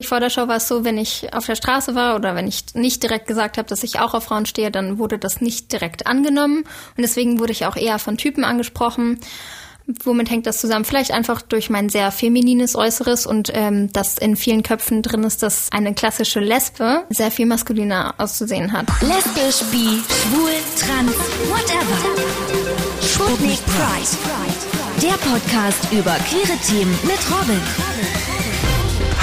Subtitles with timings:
[0.00, 2.66] Vor der Show war es so, wenn ich auf der Straße war oder wenn ich
[2.74, 6.06] nicht direkt gesagt habe, dass ich auch auf Frauen stehe, dann wurde das nicht direkt
[6.06, 6.58] angenommen.
[6.58, 9.18] Und deswegen wurde ich auch eher von Typen angesprochen.
[10.04, 10.84] Womit hängt das zusammen?
[10.84, 15.42] Vielleicht einfach durch mein sehr feminines Äußeres und ähm, dass in vielen Köpfen drin ist,
[15.42, 18.86] dass eine klassische Lesbe sehr viel maskuliner auszusehen hat.
[19.00, 21.16] Lesbisch, bi, schwul, trans,
[21.48, 21.98] whatever.
[23.02, 25.02] Sputnik Pride.
[25.02, 27.60] Der Podcast über queere Themen mit Robin.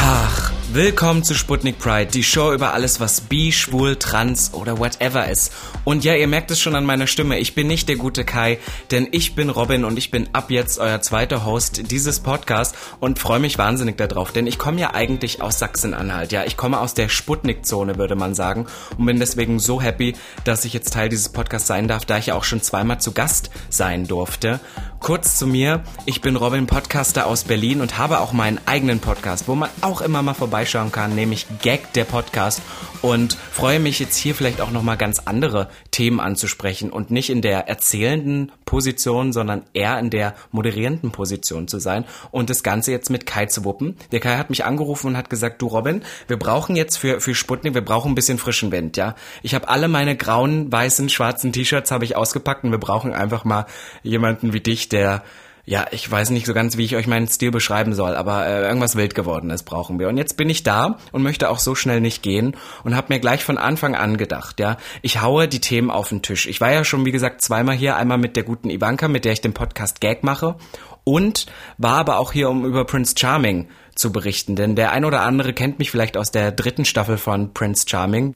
[0.01, 0.44] Ach.
[0.75, 5.53] Willkommen zu Sputnik Pride, die Show über alles, was bi, schwul, trans oder whatever ist.
[5.85, 8.59] Und ja, ihr merkt es schon an meiner Stimme, ich bin nicht der gute Kai,
[8.91, 13.19] denn ich bin Robin und ich bin ab jetzt euer zweiter Host dieses Podcasts und
[13.19, 16.33] freue mich wahnsinnig darauf, denn ich komme ja eigentlich aus Sachsen-Anhalt.
[16.33, 18.65] Ja, ich komme aus der Sputnik-Zone, würde man sagen,
[18.97, 22.25] und bin deswegen so happy, dass ich jetzt Teil dieses Podcasts sein darf, da ich
[22.25, 24.59] ja auch schon zweimal zu Gast sein durfte.
[24.99, 29.47] Kurz zu mir, ich bin Robin Podcaster aus Berlin und habe auch meinen eigenen Podcast,
[29.47, 30.33] wo man auch immer mal
[30.65, 32.61] vorbeischauen kann, nämlich Gag der Podcast
[33.03, 37.43] und freue mich jetzt hier vielleicht auch nochmal ganz andere Themen anzusprechen und nicht in
[37.43, 43.11] der erzählenden Position, sondern eher in der moderierenden Position zu sein und das Ganze jetzt
[43.11, 43.95] mit Kai zu wuppen.
[44.11, 47.35] Der Kai hat mich angerufen und hat gesagt, du Robin, wir brauchen jetzt für, für
[47.35, 49.13] Sputnik, wir brauchen ein bisschen frischen Wind, ja.
[49.43, 53.45] Ich habe alle meine grauen, weißen, schwarzen T-Shirts habe ich ausgepackt und wir brauchen einfach
[53.45, 53.67] mal
[54.01, 55.21] jemanden wie dich, der
[55.65, 58.61] ja, ich weiß nicht so ganz, wie ich euch meinen Stil beschreiben soll, aber äh,
[58.67, 60.09] irgendwas wild gewordenes brauchen wir.
[60.09, 63.19] Und jetzt bin ich da und möchte auch so schnell nicht gehen und habe mir
[63.19, 66.45] gleich von Anfang an gedacht, ja, ich haue die Themen auf den Tisch.
[66.45, 69.33] Ich war ja schon, wie gesagt, zweimal hier, einmal mit der guten Ivanka, mit der
[69.33, 70.55] ich den Podcast Gag mache.
[71.03, 71.45] Und
[71.77, 75.53] war aber auch hier, um über Prince Charming zu berichten, denn der ein oder andere
[75.53, 78.35] kennt mich vielleicht aus der dritten Staffel von Prince Charming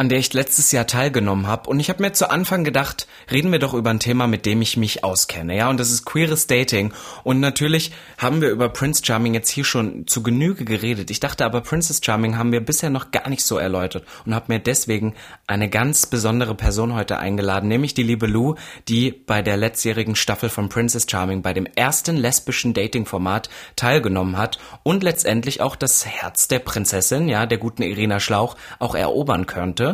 [0.00, 1.68] an der ich letztes Jahr teilgenommen habe.
[1.68, 4.62] Und ich habe mir zu Anfang gedacht, reden wir doch über ein Thema, mit dem
[4.62, 5.56] ich mich auskenne.
[5.56, 6.92] Ja, und das ist queeres Dating.
[7.24, 11.10] Und natürlich haben wir über Prince Charming jetzt hier schon zu Genüge geredet.
[11.10, 14.52] Ich dachte aber, Princess Charming haben wir bisher noch gar nicht so erläutert und habe
[14.52, 15.16] mir deswegen
[15.48, 18.54] eine ganz besondere Person heute eingeladen, nämlich die liebe Lou,
[18.86, 24.60] die bei der letztjährigen Staffel von Princess Charming bei dem ersten lesbischen Dating-Format teilgenommen hat
[24.84, 29.87] und letztendlich auch das Herz der Prinzessin, ja, der guten Irina Schlauch, auch erobern könnte.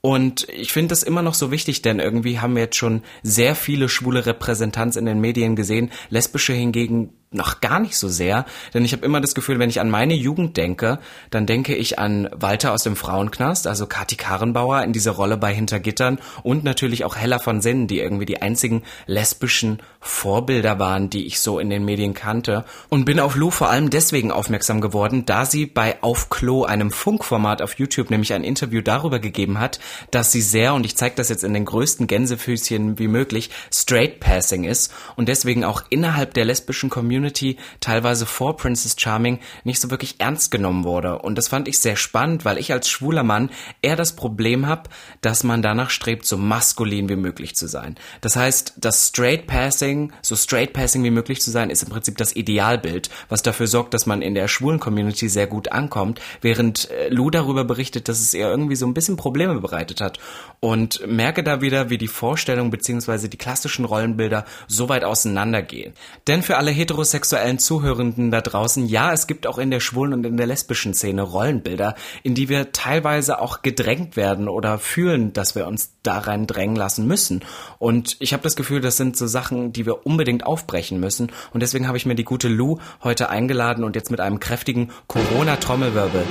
[0.00, 3.54] Und ich finde das immer noch so wichtig, denn irgendwie haben wir jetzt schon sehr
[3.54, 5.90] viele schwule Repräsentanz in den Medien gesehen.
[6.08, 9.80] Lesbische hingegen noch gar nicht so sehr, denn ich habe immer das Gefühl, wenn ich
[9.80, 10.98] an meine Jugend denke,
[11.30, 15.52] dann denke ich an Walter aus dem Frauenknast, also Kati Karrenbauer in dieser Rolle bei
[15.52, 21.26] Hintergittern und natürlich auch Hella von Sinnen, die irgendwie die einzigen lesbischen Vorbilder waren, die
[21.26, 25.26] ich so in den Medien kannte und bin auf Lou vor allem deswegen aufmerksam geworden,
[25.26, 29.80] da sie bei Auf Klo, einem Funkformat auf YouTube, nämlich ein Interview darüber gegeben hat,
[30.10, 34.18] dass sie sehr, und ich zeige das jetzt in den größten Gänsefüßchen wie möglich, straight
[34.18, 39.80] passing ist und deswegen auch innerhalb der lesbischen Community Community teilweise vor Princess Charming nicht
[39.80, 41.18] so wirklich ernst genommen wurde.
[41.18, 43.50] Und das fand ich sehr spannend, weil ich als schwuler Mann
[43.82, 44.88] eher das Problem habe,
[45.20, 47.96] dass man danach strebt, so maskulin wie möglich zu sein.
[48.20, 52.16] Das heißt, das Straight Passing, so Straight Passing wie möglich zu sein, ist im Prinzip
[52.18, 56.88] das Idealbild, was dafür sorgt, dass man in der schwulen Community sehr gut ankommt, während
[56.90, 60.18] äh, Lou darüber berichtet, dass es ihr irgendwie so ein bisschen Probleme bereitet hat.
[60.60, 63.26] Und merke da wieder, wie die Vorstellung bzw.
[63.26, 65.94] die klassischen Rollenbilder so weit auseinandergehen.
[66.28, 70.12] Denn für alle Heteros heterosexuellen Zuhörenden da draußen, ja, es gibt auch in der schwulen
[70.12, 75.32] und in der lesbischen Szene Rollenbilder, in die wir teilweise auch gedrängt werden oder fühlen,
[75.32, 77.42] dass wir uns da rein drängen lassen müssen.
[77.78, 81.30] Und ich habe das Gefühl, das sind so Sachen, die wir unbedingt aufbrechen müssen.
[81.52, 84.90] Und deswegen habe ich mir die gute Lou heute eingeladen und jetzt mit einem kräftigen
[85.06, 86.24] Corona-Trommelwirbel.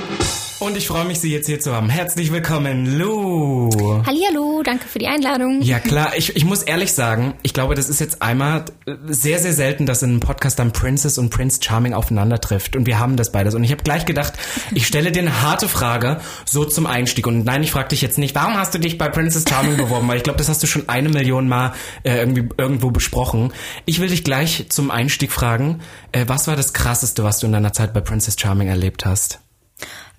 [0.60, 1.88] Und ich freue mich, Sie jetzt hier zu haben.
[1.88, 3.70] Herzlich willkommen, Lou.
[4.04, 5.62] Hallihallo, danke für die Einladung.
[5.62, 8.64] Ja klar, ich, ich muss ehrlich sagen, ich glaube, das ist jetzt einmal
[9.06, 12.74] sehr, sehr selten, dass in einem Podcast dann Princess und Prince Charming aufeinander trifft.
[12.74, 13.54] Und wir haben das beides.
[13.54, 14.32] Und ich habe gleich gedacht,
[14.74, 17.28] ich stelle dir eine harte Frage so zum Einstieg.
[17.28, 20.08] Und nein, ich frage dich jetzt nicht, warum hast du dich bei Princess Charming beworben?
[20.08, 23.52] Weil ich glaube, das hast du schon eine Million Mal äh, irgendwie irgendwo besprochen.
[23.86, 27.52] Ich will dich gleich zum Einstieg fragen, äh, was war das Krasseste, was du in
[27.52, 29.38] deiner Zeit bei Princess Charming erlebt hast?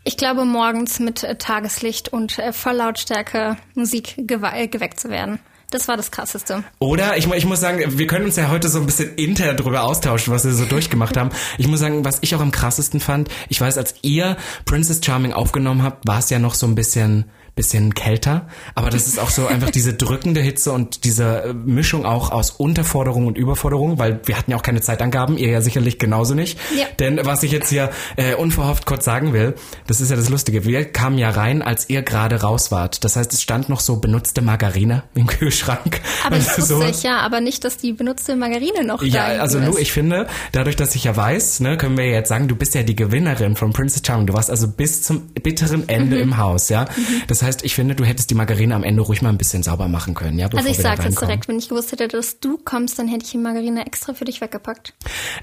[0.04, 5.40] Ich glaube, morgens mit äh, Tageslicht und äh, Volllautstärke Musik äh, geweckt zu werden.
[5.72, 6.64] Das war das Krasseste.
[6.80, 9.84] Oder ich, ich muss sagen, wir können uns ja heute so ein bisschen intern darüber
[9.84, 11.30] austauschen, was wir so durchgemacht haben.
[11.60, 14.36] Ich muss sagen, was ich auch am krassesten fand, ich weiß, als ihr
[14.66, 17.26] Princess Charming aufgenommen habt, war es ja noch so ein bisschen
[17.56, 22.06] bisschen kälter, aber das ist auch so einfach diese drückende Hitze und diese äh, Mischung
[22.06, 26.00] auch aus Unterforderung und Überforderung, weil wir hatten ja auch keine Zeitangaben, ihr ja sicherlich
[26.00, 26.58] genauso nicht.
[26.78, 26.86] Ja.
[27.00, 29.56] Denn was ich jetzt hier äh, unverhofft kurz sagen will,
[29.88, 33.04] das ist ja das Lustige, wir kamen ja rein, als ihr gerade raus wart.
[33.04, 36.02] Das heißt, es stand noch so benutzte Margarine im Kühlschrank.
[36.26, 36.84] Aber das wusste so.
[36.84, 39.66] ich ja, aber nicht, dass die benutzte Margarine noch Ja, da also ist.
[39.66, 42.56] Lu, ich finde, dadurch, dass ich ja weiß, ne, können wir ja jetzt sagen, du
[42.56, 44.28] bist ja die Gewinnerin von Princess Charming.
[44.28, 46.22] Du warst also bis zum bitteren Ende Mhm.
[46.22, 46.86] im Haus, ja.
[47.28, 49.88] Das heißt, ich finde, du hättest die Margarine am Ende ruhig mal ein bisschen sauber
[49.88, 50.48] machen können, ja.
[50.48, 53.32] Also ich sag's jetzt direkt, wenn ich gewusst hätte, dass du kommst, dann hätte ich
[53.32, 54.94] die Margarine extra für dich weggepackt.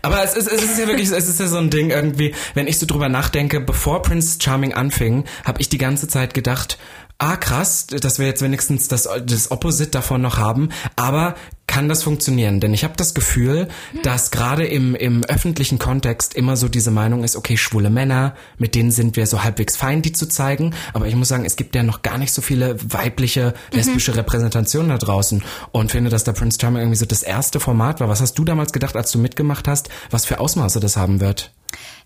[0.03, 2.67] Aber es ist, es ist ja wirklich, es ist ja so ein Ding irgendwie, wenn
[2.67, 6.79] ich so drüber nachdenke, bevor Prince Charming anfing, habe ich die ganze Zeit gedacht,
[7.19, 11.35] ah krass, dass wir jetzt wenigstens das, das Opposite davon noch haben, aber
[11.67, 12.61] kann das funktionieren?
[12.61, 13.69] Denn ich habe das Gefühl,
[14.03, 18.75] dass gerade im, im öffentlichen Kontext immer so diese Meinung ist, okay, schwule Männer, mit
[18.75, 20.75] denen sind wir so halbwegs fein, die zu zeigen.
[20.93, 24.91] Aber ich muss sagen, es gibt ja noch gar nicht so viele weibliche, lesbische Repräsentationen
[24.91, 25.43] da draußen.
[25.73, 28.09] Und finde, dass der Prince Charming irgendwie so das erste Format war.
[28.09, 31.53] Was hast du damals gedacht, als du mitgemacht hast, was für Ausmaße das haben wird?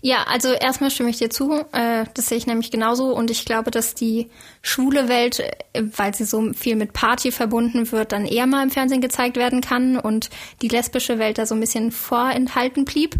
[0.02, 1.64] Ja, also erstmal stimme ich dir zu.
[1.72, 3.14] Äh, das sehe ich nämlich genauso.
[3.14, 4.30] Und ich glaube, dass die
[4.62, 8.70] schwule Welt, äh, weil sie so viel mit Party verbunden wird, dann eher mal im
[8.70, 10.30] Fernsehen gezeigt werden kann und
[10.62, 13.16] die lesbische Welt da so ein bisschen vorenthalten blieb.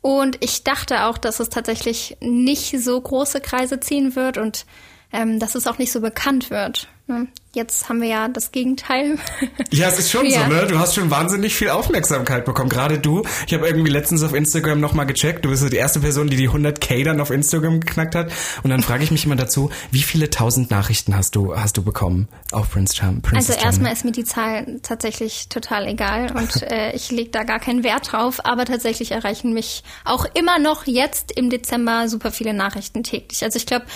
[0.00, 4.64] Und ich dachte auch, dass es tatsächlich nicht so große Kreise ziehen wird und
[5.12, 6.88] ähm, dass es auch nicht so bekannt wird.
[7.08, 7.26] Ne?
[7.54, 9.18] Jetzt haben wir ja das Gegenteil.
[9.70, 10.44] Ja, es ist schon Ja.
[10.44, 10.66] so, ne?
[10.66, 12.68] Du hast schon wahnsinnig viel Aufmerksamkeit bekommen.
[12.70, 13.22] Gerade du.
[13.46, 15.44] Ich habe irgendwie letztens auf Instagram nochmal gecheckt.
[15.44, 18.32] Du bist so die erste Person, die die 100k dann auf Instagram geknackt hat.
[18.62, 21.82] Und dann frage ich mich immer dazu, wie viele tausend Nachrichten hast du hast du
[21.82, 23.20] bekommen auf Prince Charm?
[23.22, 27.42] Princess Also erstmal ist mir die Zahl tatsächlich total egal und äh, ich lege da
[27.44, 32.30] gar keinen Wert drauf, aber tatsächlich erreichen mich auch immer noch jetzt im Dezember super
[32.32, 33.42] viele Nachrichten täglich.
[33.44, 33.86] Also ich glaube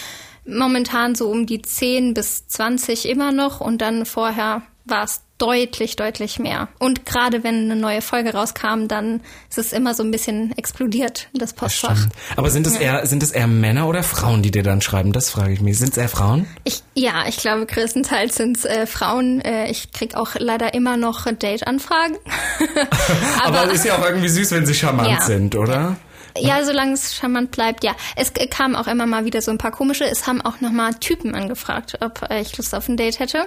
[0.47, 5.97] momentan so um die 10 bis 20 immer noch und dann vorher war es deutlich,
[5.97, 6.69] deutlich mehr.
[6.79, 11.29] Und gerade wenn eine neue Folge rauskam, dann ist es immer so ein bisschen explodiert,
[11.35, 11.97] das Postfach.
[11.97, 12.13] Stimmt.
[12.37, 15.13] Aber sind es eher sind es eher Männer oder Frauen, die dir dann schreiben?
[15.13, 15.79] Das frage ich mich.
[15.79, 16.47] Sind es eher Frauen?
[16.65, 19.41] Ich, ja, ich glaube, größtenteils sind es äh, Frauen.
[19.41, 22.17] Äh, ich krieg auch leider immer noch Date-Anfragen.
[23.45, 25.21] Aber, es ist ja auch irgendwie süß, wenn sie charmant Ja.
[25.23, 25.97] sind, oder?
[26.39, 27.95] Ja, solange es charmant bleibt, ja.
[28.17, 30.05] Es kam auch immer mal wieder so ein paar komische.
[30.05, 33.47] Es haben auch nochmal Typen angefragt, ob äh, ich Lust auf ein Date hätte.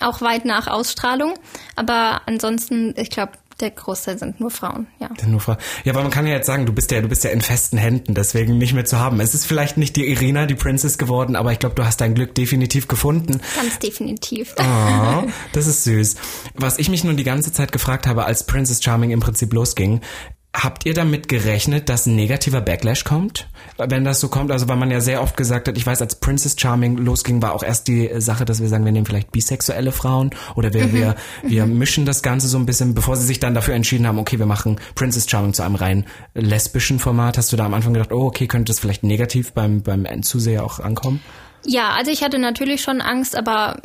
[0.00, 1.34] Auch weit nach Ausstrahlung.
[1.76, 5.08] Aber ansonsten, ich glaube, der Großteil sind nur Frauen, ja.
[5.26, 5.56] Nur Frau.
[5.84, 7.76] Ja, aber man kann ja jetzt sagen, du bist ja, du bist ja in festen
[7.76, 9.18] Händen, deswegen nicht mehr zu haben.
[9.18, 12.14] Es ist vielleicht nicht die Irina, die Princess geworden, aber ich glaube, du hast dein
[12.14, 13.40] Glück definitiv gefunden.
[13.56, 14.54] Ganz definitiv.
[14.58, 16.16] Oh, das ist süß.
[16.54, 20.02] Was ich mich nun die ganze Zeit gefragt habe, als Princess Charming im Prinzip losging,
[20.54, 23.48] habt ihr damit gerechnet, dass ein negativer Backlash kommt?
[23.76, 26.16] Wenn das so kommt, also weil man ja sehr oft gesagt hat, ich weiß, als
[26.16, 29.92] Princess Charming losging, war auch erst die Sache, dass wir sagen, wir nehmen vielleicht bisexuelle
[29.92, 33.54] Frauen oder wir, wir, wir mischen das Ganze so ein bisschen, bevor sie sich dann
[33.54, 37.38] dafür entschieden haben, okay, wir machen Princess Charming zu einem rein lesbischen Format.
[37.38, 40.64] Hast du da am Anfang gedacht, oh, okay, könnte das vielleicht negativ beim, beim Endzuseher
[40.64, 41.20] auch ankommen?
[41.64, 43.80] Ja, also ich hatte natürlich schon Angst, aber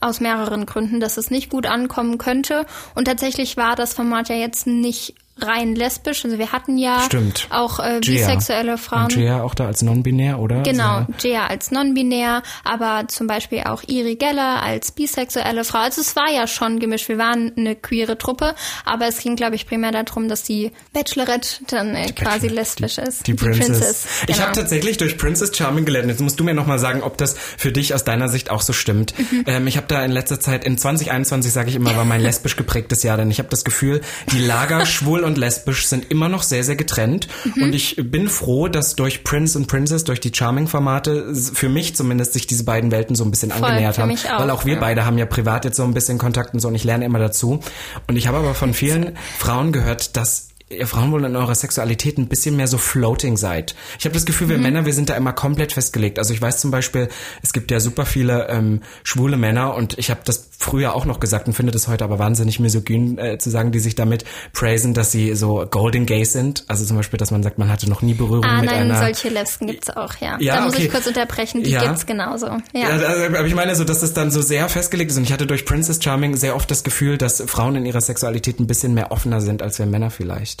[0.00, 2.64] aus mehreren Gründen, dass es nicht gut ankommen könnte.
[2.94, 6.24] Und tatsächlich war das Format ja jetzt nicht rein lesbisch.
[6.24, 7.46] Also wir hatten ja Stimmt.
[7.50, 9.04] auch äh, bisexuelle Frauen.
[9.04, 10.62] Und Gia auch da als non-binär, oder?
[10.62, 15.78] Genau, Also, Gia als non-binär, aber zum Beispiel auch Iri Geller als bisexuelle Frau.
[15.78, 17.08] Also es war ja schon gemischt.
[17.08, 18.54] Wir waren eine queere Truppe,
[18.84, 23.26] aber es ging, glaube ich, primär darum, dass die Bachelorette dann äh, quasi lesbisch ist.
[23.26, 24.06] Die Princess.
[24.22, 24.40] Ich genau.
[24.40, 26.08] habe tatsächlich durch Princess Charming gelernt.
[26.08, 28.72] Jetzt musst du mir nochmal sagen, ob das für dich aus deiner Sicht auch so
[28.72, 29.14] stimmt.
[29.18, 29.44] Mhm.
[29.46, 32.56] Ähm, ich habe da in letzter Zeit, in 2021 sage ich immer, war mein lesbisch
[32.56, 34.00] geprägtes Jahr, denn ich habe das Gefühl,
[34.32, 37.28] die Lager schwul und lesbisch sind immer noch sehr, sehr getrennt.
[37.54, 37.62] Mhm.
[37.62, 42.32] Und ich bin froh, dass durch Prince und Princess, durch die Charming-Formate, für mich zumindest
[42.32, 44.10] sich diese beiden Welten so ein bisschen Voll, angenähert haben.
[44.10, 44.80] auch, weil auch wir ja.
[44.80, 47.18] beide haben ja privat jetzt so ein bisschen Kontakt und so und ich lerne immer
[47.18, 47.60] dazu.
[48.08, 52.18] Und ich habe aber von vielen Frauen gehört, dass ihr Frauen wohl in eurer Sexualität
[52.18, 53.74] ein bisschen mehr so floating seid.
[53.98, 56.18] Ich habe das Gefühl, wir Männer, wir sind da immer komplett festgelegt.
[56.18, 57.08] Also ich weiß zum Beispiel,
[57.42, 61.20] es gibt ja super viele ähm, schwule Männer und ich habe das früher auch noch
[61.20, 64.92] gesagt und finde das heute aber wahnsinnig misogyn äh, zu sagen, die sich damit praisen,
[64.92, 66.64] dass sie so golden gay sind.
[66.68, 68.98] Also zum Beispiel, dass man sagt, man hatte noch nie Berührung Ah, mit nein, einer...
[68.98, 70.36] solche Lesben gibt's auch, ja.
[70.40, 70.84] Ja, da muss okay.
[70.86, 71.84] ich kurz unterbrechen, die Ja.
[71.84, 72.46] gibt's genauso.
[72.46, 72.60] Ja.
[72.74, 73.06] Ja, also,
[73.36, 75.64] aber ich meine so, dass es dann so sehr festgelegt ist und ich hatte durch
[75.64, 79.40] Princess Charming sehr oft das Gefühl, dass Frauen in ihrer Sexualität ein bisschen mehr offener
[79.40, 80.57] sind als wir Männer vielleicht.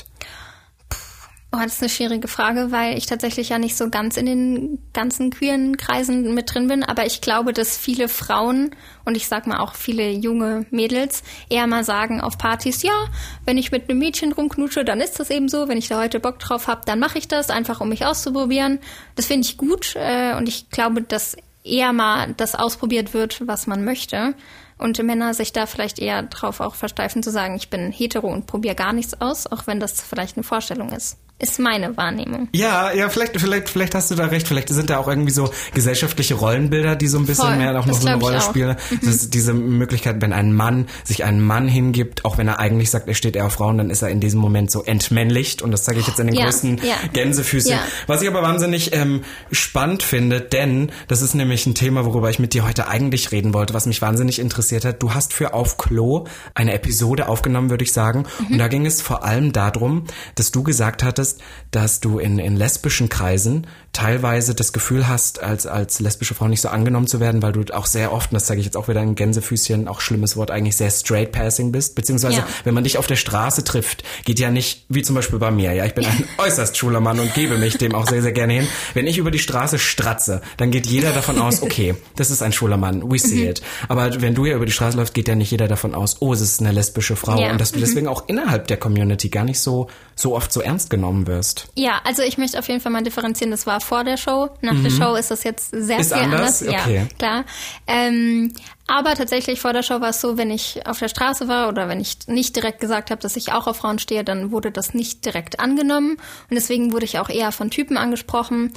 [1.50, 4.78] Oh, das ist eine schwierige Frage, weil ich tatsächlich ja nicht so ganz in den
[4.92, 6.84] ganzen queeren Kreisen mit drin bin.
[6.84, 8.72] Aber ich glaube, dass viele Frauen
[9.06, 13.06] und ich sag mal auch viele junge Mädels eher mal sagen auf Partys, ja,
[13.46, 15.68] wenn ich mit einem Mädchen rumknutsche, dann ist das eben so.
[15.68, 18.78] Wenn ich da heute Bock drauf habe, dann mache ich das, einfach um mich auszuprobieren.
[19.16, 23.66] Das finde ich gut äh, und ich glaube, dass eher mal das ausprobiert wird, was
[23.66, 24.34] man möchte.
[24.78, 28.46] Und Männer sich da vielleicht eher drauf auch versteifen zu sagen, ich bin hetero und
[28.46, 32.48] probiere gar nichts aus, auch wenn das vielleicht eine Vorstellung ist ist meine Wahrnehmung.
[32.52, 34.48] Ja, ja, vielleicht, vielleicht, vielleicht hast du da recht.
[34.48, 37.86] Vielleicht sind da auch irgendwie so gesellschaftliche Rollenbilder, die so ein bisschen Voll, mehr auch
[37.86, 38.76] noch so eine Rolle spielen.
[38.90, 39.30] Mhm.
[39.30, 43.14] Diese Möglichkeit, wenn ein Mann sich einen Mann hingibt, auch wenn er eigentlich sagt, er
[43.14, 45.62] steht eher auf Frauen, dann ist er in diesem Moment so entmännlicht.
[45.62, 46.96] Und das zeige ich jetzt in den ja, größten ja.
[47.12, 47.70] Gänsefüßchen.
[47.70, 47.82] Ja.
[48.08, 52.40] Was ich aber wahnsinnig ähm, spannend finde, denn das ist nämlich ein Thema, worüber ich
[52.40, 55.00] mit dir heute eigentlich reden wollte, was mich wahnsinnig interessiert hat.
[55.04, 58.26] Du hast für Auf Klo eine Episode aufgenommen, würde ich sagen.
[58.40, 58.54] Mhm.
[58.54, 60.04] Und da ging es vor allem darum,
[60.34, 61.27] dass du gesagt hattest,
[61.70, 66.60] dass du in, in lesbischen Kreisen teilweise das Gefühl hast, als, als lesbische Frau nicht
[66.60, 68.86] so angenommen zu werden, weil du auch sehr oft, und das sage ich jetzt auch
[68.86, 72.46] wieder in Gänsefüßchen, auch schlimmes Wort, eigentlich sehr straight passing bist, beziehungsweise ja.
[72.64, 75.72] wenn man dich auf der Straße trifft, geht ja nicht, wie zum Beispiel bei mir,
[75.72, 78.52] ja, ich bin ein äußerst schwuler Mann und gebe mich dem auch sehr, sehr gerne
[78.52, 78.68] hin.
[78.94, 82.52] Wenn ich über die Straße stratze, dann geht jeder davon aus, okay, das ist ein
[82.52, 83.50] schwuler Mann, we see mhm.
[83.50, 83.62] it.
[83.88, 86.32] Aber wenn du ja über die Straße läufst, geht ja nicht jeder davon aus, oh,
[86.32, 87.50] es ist eine lesbische Frau ja.
[87.50, 87.82] und dass du mhm.
[87.82, 91.68] deswegen auch innerhalb der Community gar nicht so, so oft so ernst genommen wirst.
[91.76, 94.50] Ja, also ich möchte auf jeden Fall mal differenzieren, das war vor der Show.
[94.60, 94.82] Nach mhm.
[94.82, 96.62] der Show ist das jetzt sehr ist viel anders.
[96.62, 96.80] anders.
[96.82, 96.96] Okay.
[96.96, 97.44] Ja, klar.
[97.86, 98.52] Ähm,
[98.88, 101.88] aber tatsächlich vor der Show war es so, wenn ich auf der Straße war oder
[101.88, 104.92] wenn ich nicht direkt gesagt habe, dass ich auch auf Frauen stehe, dann wurde das
[104.92, 106.12] nicht direkt angenommen.
[106.12, 108.72] Und deswegen wurde ich auch eher von Typen angesprochen.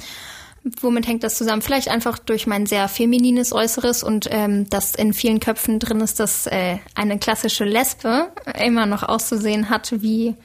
[0.80, 1.60] Womit hängt das zusammen?
[1.60, 6.20] Vielleicht einfach durch mein sehr feminines Äußeres und ähm, das in vielen Köpfen drin ist,
[6.20, 8.30] dass äh, eine klassische Lesbe
[8.62, 10.36] immer noch auszusehen hat wie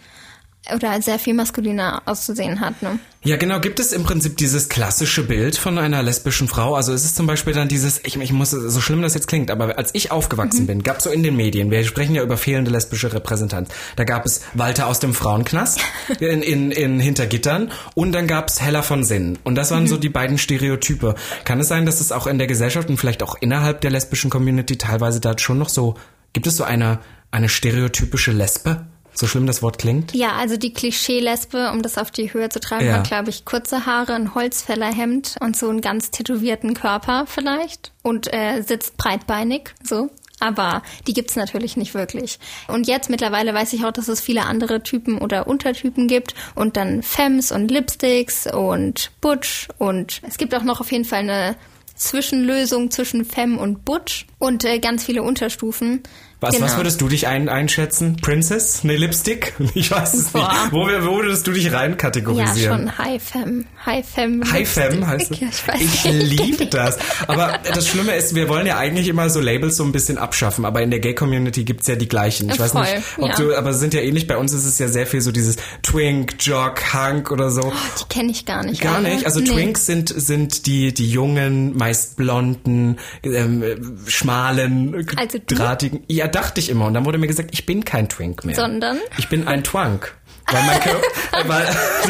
[0.74, 2.82] oder sehr viel maskuliner auszusehen hat.
[2.82, 3.00] Ne?
[3.24, 3.60] Ja, genau.
[3.60, 6.76] Gibt es im Prinzip dieses klassische Bild von einer lesbischen Frau?
[6.76, 9.52] Also ist es zum Beispiel dann dieses, ich, ich muss, so schlimm das jetzt klingt,
[9.52, 10.68] aber als ich aufgewachsen mhm.
[10.68, 14.04] bin, gab es so in den Medien, wir sprechen ja über fehlende lesbische Repräsentanz, da
[14.04, 15.80] gab es Walter aus dem Frauenknast
[16.20, 19.38] in, in, in Hintergittern und dann gab es Hella von Sinn.
[19.44, 19.88] Und das waren mhm.
[19.88, 21.16] so die beiden Stereotype.
[21.44, 24.30] Kann es sein, dass es auch in der Gesellschaft und vielleicht auch innerhalb der lesbischen
[24.30, 25.96] Community teilweise da schon noch so,
[26.34, 27.00] gibt es so eine,
[27.32, 28.86] eine stereotypische Lesbe?
[29.18, 30.14] So schlimm das Wort klingt?
[30.14, 32.98] Ja, also die Klischee-Lesbe, um das auf die Höhe zu treiben, ja.
[32.98, 38.32] hat, glaube ich, kurze Haare, ein Holzfällerhemd und so einen ganz tätowierten Körper vielleicht und
[38.32, 40.12] äh, sitzt breitbeinig, so.
[40.40, 42.38] Aber die gibt's natürlich nicht wirklich.
[42.68, 46.78] Und jetzt mittlerweile weiß ich auch, dass es viele andere Typen oder Untertypen gibt und
[46.78, 51.56] dann Femmes und Lipsticks und Butch und es gibt auch noch auf jeden Fall eine
[51.96, 56.04] Zwischenlösung zwischen Femme und Butch und äh, ganz viele Unterstufen.
[56.40, 56.68] Was, genau.
[56.68, 58.18] was würdest du dich ein, einschätzen?
[58.22, 58.84] Princess?
[58.84, 59.54] Ne, Lipstick?
[59.74, 60.52] Ich weiß es Boah.
[60.52, 60.72] nicht.
[60.72, 62.88] Wo, wo würdest du dich rein kategorisieren?
[62.88, 63.66] Ja, schon High Femme.
[63.86, 64.52] High Femme.
[64.52, 65.40] High Femme heißt es?
[65.42, 66.98] Ja, ich weiß ich liebe das.
[67.28, 70.66] Aber das Schlimme ist, wir wollen ja eigentlich immer so Labels so ein bisschen abschaffen,
[70.66, 72.50] aber in der Gay-Community gibt's ja die gleichen.
[72.50, 73.36] Ich weiß Voll, nicht, ob ja.
[73.36, 74.28] du, aber sind ja ähnlich.
[74.28, 77.62] Bei uns ist es ja sehr viel so dieses Twink, Jock, Hunk oder so.
[77.62, 78.82] Oh, die kenne ich gar nicht.
[78.82, 79.26] Gar nicht?
[79.26, 79.50] Also nee.
[79.50, 83.64] Twinks sind, sind die, die jungen, meist blonden, ähm,
[84.08, 86.04] schmalen, also drahtigen.
[86.08, 86.86] Ja, dachte ich immer.
[86.86, 88.56] Und dann wurde mir gesagt, ich bin kein Twink mehr.
[88.56, 88.98] Sondern?
[89.18, 90.16] Ich bin ein Twunk.
[90.50, 91.68] Weil, man, weil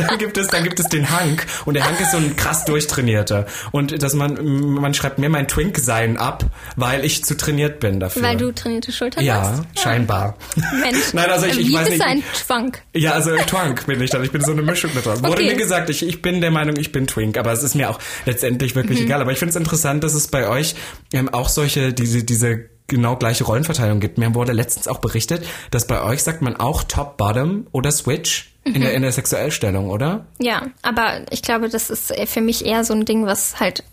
[0.08, 2.66] dann gibt es dann gibt es den Hank und der Hank ist so ein krass
[2.66, 6.46] durchtrainierter und dass man man schreibt mir mein Twink sein ab,
[6.76, 8.22] weil ich zu trainiert bin dafür.
[8.22, 9.64] Weil du trainierte Schultern ja, hast.
[9.76, 10.38] Ja, scheinbar.
[10.80, 11.00] Mensch.
[11.14, 12.08] Nein, also ich, ich Wie weiß bist nicht.
[12.08, 12.82] ein Twunk?
[12.94, 14.24] Ja, also Twunk bin ich dann.
[14.24, 15.20] Ich bin so eine Mischung da draus.
[15.20, 15.30] Okay.
[15.30, 17.90] Wurde mir gesagt, ich, ich bin der Meinung, ich bin Twink, aber es ist mir
[17.90, 19.06] auch letztendlich wirklich mhm.
[19.06, 19.22] egal.
[19.22, 20.76] Aber ich finde es interessant, dass es bei euch
[21.12, 24.18] ähm, auch solche diese diese genau gleiche Rollenverteilung gibt.
[24.18, 28.54] Mir wurde letztens auch berichtet, dass bei euch sagt man auch Top, Bottom oder Switch
[28.64, 30.26] in, der, in der Sexuellstellung, oder?
[30.40, 33.84] Ja, aber ich glaube, das ist für mich eher so ein Ding, was halt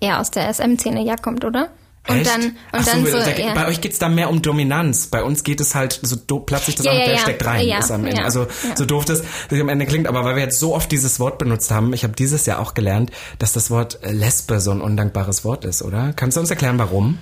[0.00, 1.70] eher aus der SM-Szene herkommt, oder?
[2.08, 2.30] Und Echt?
[2.30, 3.54] dann, und Ach dann so, so ja.
[3.54, 5.06] bei euch geht's da mehr um Dominanz.
[5.06, 7.78] Bei uns geht es halt so do, plötzlich das ja, ja, der steckt rein ja,
[7.78, 8.24] ist am Ende.
[8.24, 11.20] Also so doof das, das am Ende klingt, aber weil wir jetzt so oft dieses
[11.20, 14.80] Wort benutzt haben, ich habe dieses Jahr auch gelernt, dass das Wort Lesbe so ein
[14.80, 16.12] undankbares Wort ist, oder?
[16.12, 17.18] Kannst du uns erklären, warum?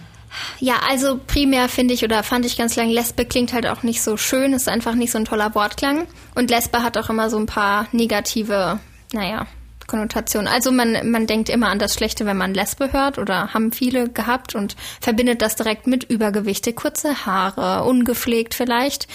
[0.58, 4.02] Ja, also primär finde ich oder fand ich ganz lang, Lesbe klingt halt auch nicht
[4.02, 6.06] so schön, ist einfach nicht so ein toller Wortklang.
[6.34, 8.78] Und Lesbe hat auch immer so ein paar negative,
[9.12, 9.46] naja,
[9.90, 10.46] Konnotationen.
[10.46, 14.08] Also man, man denkt immer an das Schlechte, wenn man Lesbe hört oder haben viele
[14.08, 19.08] gehabt und verbindet das direkt mit Übergewichte, kurze Haare, ungepflegt vielleicht,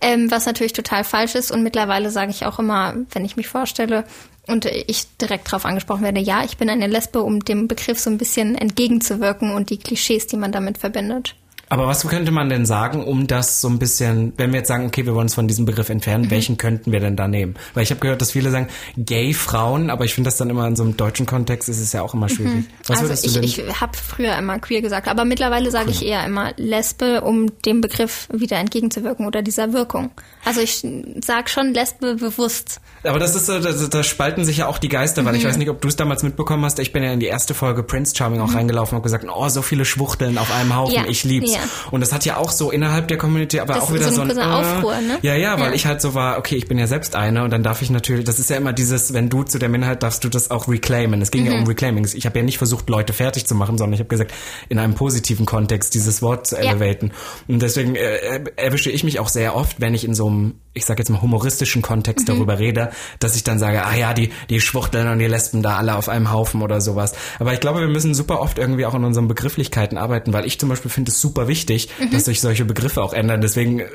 [0.00, 1.50] ähm, was natürlich total falsch ist.
[1.50, 4.04] Und mittlerweile sage ich auch immer, wenn ich mich vorstelle,
[4.46, 8.10] und ich direkt darauf angesprochen werde, ja, ich bin eine Lesbe, um dem Begriff so
[8.10, 11.34] ein bisschen entgegenzuwirken und die Klischees, die man damit verbindet.
[11.72, 14.86] Aber was könnte man denn sagen, um das so ein bisschen, wenn wir jetzt sagen,
[14.86, 16.30] okay, wir wollen uns von diesem Begriff entfernen, mhm.
[16.32, 17.54] welchen könnten wir denn da nehmen?
[17.74, 18.66] Weil ich habe gehört, dass viele sagen,
[18.96, 21.92] gay Frauen, aber ich finde das dann immer in so einem deutschen Kontext ist es
[21.92, 22.52] ja auch immer schwierig.
[22.52, 22.66] Mhm.
[22.88, 25.92] Was also ich, ich habe früher immer queer gesagt, aber mittlerweile sage cool.
[25.92, 30.10] ich eher immer Lesbe, um dem Begriff wieder entgegenzuwirken oder dieser Wirkung.
[30.44, 30.84] Also ich
[31.24, 32.80] sag schon Lesbe bewusst.
[33.02, 35.38] Aber das ist so, da, da spalten sich ja auch die Geister, weil mhm.
[35.38, 36.78] ich weiß nicht, ob du es damals mitbekommen hast.
[36.78, 38.56] Ich bin ja in die erste Folge Prince Charming auch mhm.
[38.56, 41.04] reingelaufen und gesagt, oh, so viele Schwuchteln auf einem Haufen, ja.
[41.08, 41.54] ich lieb's.
[41.54, 41.60] Ja.
[41.90, 44.30] Und das hat ja auch so innerhalb der Community, aber das auch wieder so ein,
[44.34, 45.18] so ein äh, Aufruhr, ne?
[45.22, 45.74] Ja, ja, weil ja.
[45.74, 48.24] ich halt so war, okay, ich bin ja selbst eine und dann darf ich natürlich,
[48.24, 51.22] das ist ja immer dieses, wenn du zu der Minderheit darfst du das auch reclaimen.
[51.22, 51.52] Es ging mhm.
[51.52, 52.06] ja um Reclaiming.
[52.14, 54.32] Ich habe ja nicht versucht, Leute fertig zu machen, sondern ich habe gesagt,
[54.68, 57.12] in einem positiven Kontext dieses Wort zu elevaten.
[57.48, 60.84] Und deswegen äh, erwische ich mich auch sehr oft, wenn ich in so einem, ich
[60.84, 62.34] sag jetzt mal humoristischen Kontext mhm.
[62.34, 65.76] darüber rede, dass ich dann sage, ah ja, die die Schwuchteln und die Lesben da
[65.76, 67.14] alle auf einem Haufen oder sowas.
[67.38, 70.58] Aber ich glaube, wir müssen super oft irgendwie auch an unseren Begrifflichkeiten arbeiten, weil ich
[70.58, 72.10] zum Beispiel finde es super wichtig, mhm.
[72.10, 73.40] dass sich solche Begriffe auch ändern.
[73.40, 73.86] Deswegen äh,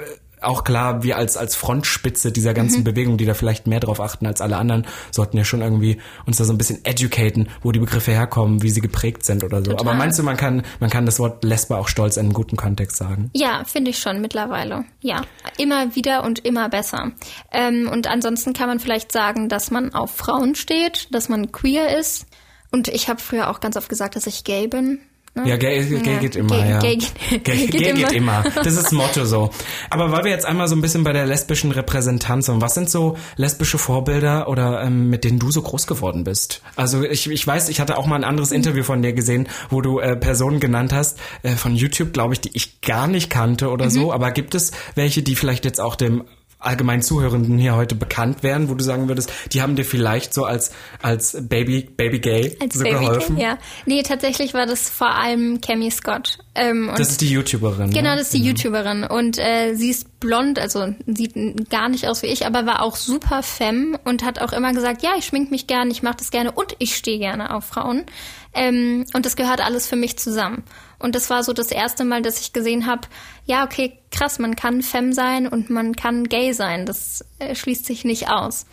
[0.45, 2.83] auch klar, wir als, als Frontspitze dieser ganzen mhm.
[2.85, 6.37] Bewegung, die da vielleicht mehr drauf achten als alle anderen, sollten ja schon irgendwie uns
[6.37, 9.71] da so ein bisschen educaten, wo die Begriffe herkommen, wie sie geprägt sind oder so.
[9.71, 9.87] Total.
[9.87, 12.55] Aber meinst du, man kann, man kann das Wort Lesbe auch stolz in einem guten
[12.55, 13.29] Kontext sagen?
[13.33, 14.85] Ja, finde ich schon mittlerweile.
[15.01, 15.21] Ja,
[15.57, 17.11] immer wieder und immer besser.
[17.51, 21.97] Ähm, und ansonsten kann man vielleicht sagen, dass man auf Frauen steht, dass man queer
[21.97, 22.25] ist.
[22.71, 24.99] Und ich habe früher auch ganz oft gesagt, dass ich gay bin.
[25.35, 25.49] Ne?
[25.49, 26.19] Ja, gay, gay ja.
[26.19, 26.79] geht immer, gay, ja.
[26.79, 28.41] Gay, gay, gay, gay geht, immer.
[28.55, 29.49] Das ist das Motto so.
[29.89, 32.89] Aber weil wir jetzt einmal so ein bisschen bei der lesbischen Repräsentanz sind, was sind
[32.89, 36.61] so lesbische Vorbilder oder ähm, mit denen du so groß geworden bist?
[36.77, 38.57] Also ich, ich weiß, ich hatte auch mal ein anderes mhm.
[38.57, 42.39] Interview von dir gesehen, wo du äh, Personen genannt hast, äh, von YouTube, glaube ich,
[42.39, 43.91] die ich gar nicht kannte oder mhm.
[43.91, 44.13] so.
[44.13, 46.23] Aber gibt es welche, die vielleicht jetzt auch dem
[46.65, 50.45] allgemein Zuhörenden hier heute bekannt wären, wo du sagen würdest, die haben dir vielleicht so
[50.45, 53.35] als als Baby Baby Gay als so Baby geholfen?
[53.35, 56.39] Gay, ja, nee, tatsächlich war das vor allem Cammy Scott.
[56.55, 57.91] Ähm, das ist die YouTuberin.
[57.91, 58.17] Genau, ne?
[58.17, 58.45] das ist die mhm.
[58.45, 61.35] YouTuberin und äh, sie ist blond, also sieht
[61.69, 65.03] gar nicht aus wie ich, aber war auch super femme und hat auch immer gesagt,
[65.03, 68.05] ja, ich schmink mich gerne, ich mache das gerne und ich stehe gerne auf Frauen.
[68.53, 70.63] Ähm, und das gehört alles für mich zusammen.
[70.97, 73.01] Und das war so das erste Mal, dass ich gesehen habe,
[73.45, 76.85] ja, okay, krass, man kann femme sein und man kann gay sein.
[76.85, 78.65] Das äh, schließt sich nicht aus.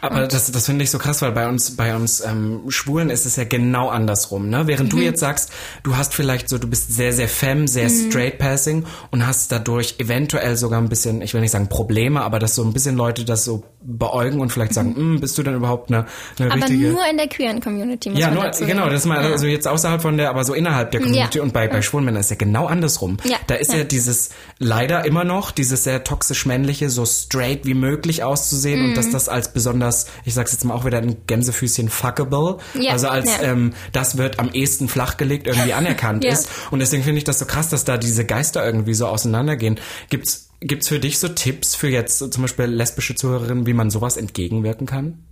[0.00, 3.08] Aber und das, das finde ich so krass, weil bei uns, bei uns ähm, Schwulen
[3.08, 4.48] ist es ja genau andersrum.
[4.48, 4.66] Ne?
[4.66, 4.98] Während mhm.
[4.98, 5.52] du jetzt sagst,
[5.84, 8.10] du hast vielleicht so, du bist sehr, sehr femme, sehr mhm.
[8.10, 12.38] straight passing und hast dadurch eventuell sogar ein bisschen, ich will nicht sagen Probleme, aber
[12.38, 15.20] dass so ein bisschen Leute das so beäugen und vielleicht sagen, mhm.
[15.20, 16.06] bist du denn überhaupt eine,
[16.38, 16.88] eine aber richtige...
[16.88, 19.30] Aber nur in der queeren Community, muss Ja, nur, genau, das ist mal, ja.
[19.30, 21.44] also jetzt außerhalb von der, aber so innerhalb der Community ja.
[21.44, 23.18] und bei, bei schwulen Männern ist ja genau andersrum.
[23.24, 23.36] Ja.
[23.46, 27.74] Da ist ja, ja dieses, leider immer noch, dieses sehr toxisch männliche, so straight wie
[27.74, 29.12] möglich auszusehen und dass mhm.
[29.12, 33.72] das als besonders, ich sag's jetzt mal auch wieder ein Gänsefüßchen fuckable, also als ähm,
[33.92, 36.48] das wird am ehesten flachgelegt irgendwie anerkannt ist.
[36.70, 39.78] Und deswegen finde ich das so krass, dass da diese Geister irgendwie so auseinandergehen.
[40.08, 44.18] Gibt's Gibt's für dich so Tipps für jetzt zum Beispiel lesbische Zuhörerinnen, wie man sowas
[44.18, 45.24] entgegenwirken kann?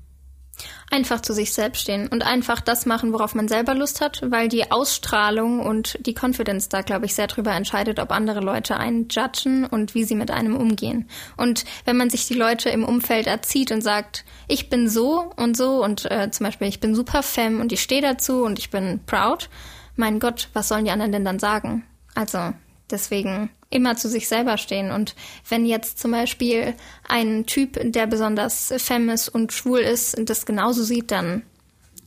[0.90, 4.48] Einfach zu sich selbst stehen und einfach das machen, worauf man selber Lust hat, weil
[4.48, 9.08] die Ausstrahlung und die Confidence da, glaube ich, sehr drüber entscheidet, ob andere Leute einen
[9.08, 11.08] judgen und wie sie mit einem umgehen.
[11.36, 15.56] Und wenn man sich die Leute im Umfeld erzieht und sagt, ich bin so und
[15.56, 18.70] so und äh, zum Beispiel ich bin super femme und ich stehe dazu und ich
[18.70, 19.50] bin proud,
[19.96, 21.84] mein Gott, was sollen die anderen denn dann sagen?
[22.14, 22.52] Also
[22.90, 24.90] Deswegen immer zu sich selber stehen.
[24.90, 25.14] Und
[25.48, 26.74] wenn jetzt zum Beispiel
[27.08, 31.42] ein Typ, der besonders femme ist und schwul ist, das genauso sieht, dann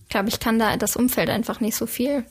[0.09, 2.25] glaube ich, kann da das Umfeld einfach nicht so viel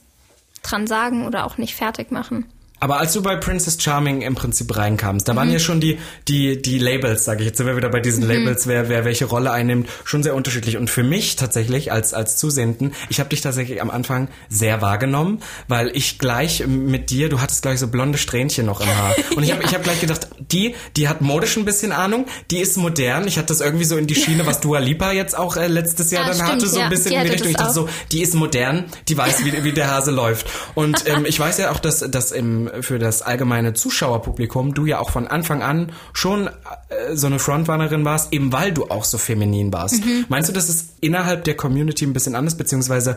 [0.63, 2.47] dran sagen oder auch nicht fertig machen.
[2.81, 5.37] Aber als du bei Princess Charming im Prinzip reinkamst, da mhm.
[5.37, 8.25] waren ja schon die, die, die Labels, sage ich jetzt, sind wir wieder bei diesen
[8.25, 8.31] mhm.
[8.31, 10.79] Labels, wer, wer welche Rolle einnimmt, schon sehr unterschiedlich.
[10.79, 15.43] Und für mich tatsächlich als, als Zusehenden, ich habe dich tatsächlich am Anfang sehr wahrgenommen,
[15.69, 19.15] weil ich gleich mit dir, du hattest gleich so blonde Strähnchen noch im Haar.
[19.37, 22.61] Und ich habe ich hab gleich gedacht, die, die hat modisch ein bisschen Ahnung, die
[22.61, 23.27] ist modern.
[23.27, 26.11] Ich hatte das irgendwie so in die Schiene, was Dua Lipa jetzt auch äh, letztes
[26.11, 27.51] Jahr ja, dann stimmt, hatte, so ein ja, bisschen in die Richtung.
[27.51, 30.47] Ich dachte so, die ist modern, die weiß, wie, wie der Hase läuft.
[30.75, 34.99] Und ähm, ich weiß ja auch, dass, dass im für das allgemeine Zuschauerpublikum du ja
[34.99, 39.19] auch von Anfang an schon äh, so eine Frontrunnerin warst, eben weil du auch so
[39.19, 40.05] feminin warst.
[40.05, 40.27] Mhm.
[40.29, 43.17] Meinst du, das ist innerhalb der Community ein bisschen anders, beziehungsweise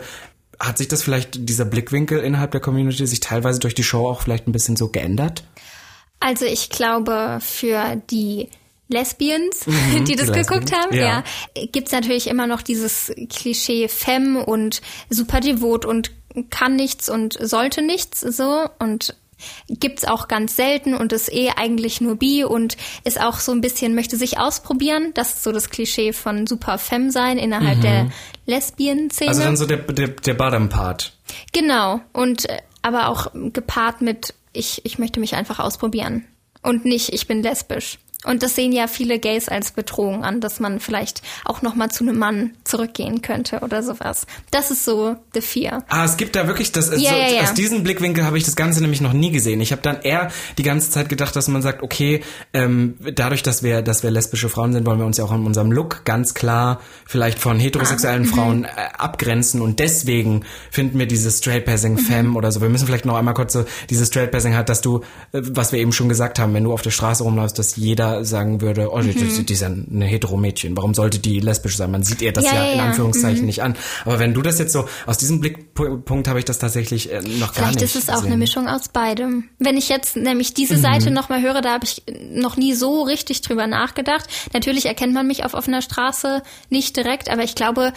[0.60, 4.22] hat sich das vielleicht, dieser Blickwinkel innerhalb der Community sich teilweise durch die Show auch
[4.22, 5.44] vielleicht ein bisschen so geändert?
[6.20, 8.50] Also ich glaube, für die
[8.88, 11.24] Lesbians, mhm, die das die geguckt haben, ja,
[11.58, 16.12] ja gibt es natürlich immer noch dieses Klischee Femme und super devot und
[16.50, 19.16] kann nichts und sollte nichts so und
[19.70, 23.62] gibt's auch ganz selten und ist eh eigentlich nur bi und ist auch so ein
[23.62, 25.12] bisschen, möchte sich ausprobieren.
[25.14, 27.82] Das ist so das Klischee von super Femme sein innerhalb mhm.
[27.82, 28.12] der
[28.46, 29.30] Lesbien-Szene.
[29.30, 31.14] Also dann so der, der, der Bottom-Part.
[31.52, 32.02] Genau.
[32.12, 36.26] Und äh, aber auch gepaart mit ich, ich möchte mich einfach ausprobieren.
[36.62, 37.98] Und nicht, ich bin lesbisch.
[38.24, 41.90] Und das sehen ja viele Gays als Bedrohung an, dass man vielleicht auch noch mal
[41.90, 44.26] zu einem Mann zurückgehen könnte oder sowas.
[44.52, 45.84] Das ist so the fear.
[45.90, 46.90] Ah, es gibt da wirklich das.
[46.90, 47.42] Ja, so, ja, ja.
[47.42, 49.62] Aus diesem Blickwinkel habe ich das Ganze nämlich noch nie gesehen.
[49.62, 52.22] Ich habe dann eher die ganze Zeit gedacht, dass man sagt, okay,
[52.54, 55.46] ähm, dadurch, dass wir, dass wir lesbische Frauen sind, wollen wir uns ja auch in
[55.46, 61.40] unserem Look ganz klar vielleicht von heterosexuellen Frauen äh, abgrenzen und deswegen finden wir dieses
[61.40, 62.62] Straight Passing Femme oder so.
[62.62, 65.00] Wir müssen vielleicht noch einmal kurz so dieses Straight Passing hat, dass du,
[65.32, 68.13] äh, was wir eben schon gesagt haben, wenn du auf der Straße rumläufst, dass jeder
[68.24, 70.76] sagen würde, oh, die, die, die ist ja eine Hetero-Mädchen.
[70.78, 71.92] Warum sollte die lesbisch sein?
[71.92, 72.80] Man sieht ihr das Ja, ja, ja, in.
[72.82, 73.76] Anführungszeichen nicht an.
[74.06, 77.54] Aber wenn du das jetzt so aus diesem Blickpunkt habe ich das tatsächlich äh, noch
[77.54, 78.28] gar Vielleicht nicht ist es auch gesehen.
[78.28, 79.46] eine Mischung aus beidem.
[79.60, 83.02] Wenn ich jetzt nämlich diese Seite noch mal höre, da habe ich noch nie so
[83.04, 84.26] richtig drüber nachgedacht.
[84.54, 87.94] Natürlich erkennt man mich auf offener Straße nicht direkt, aber ich glaube,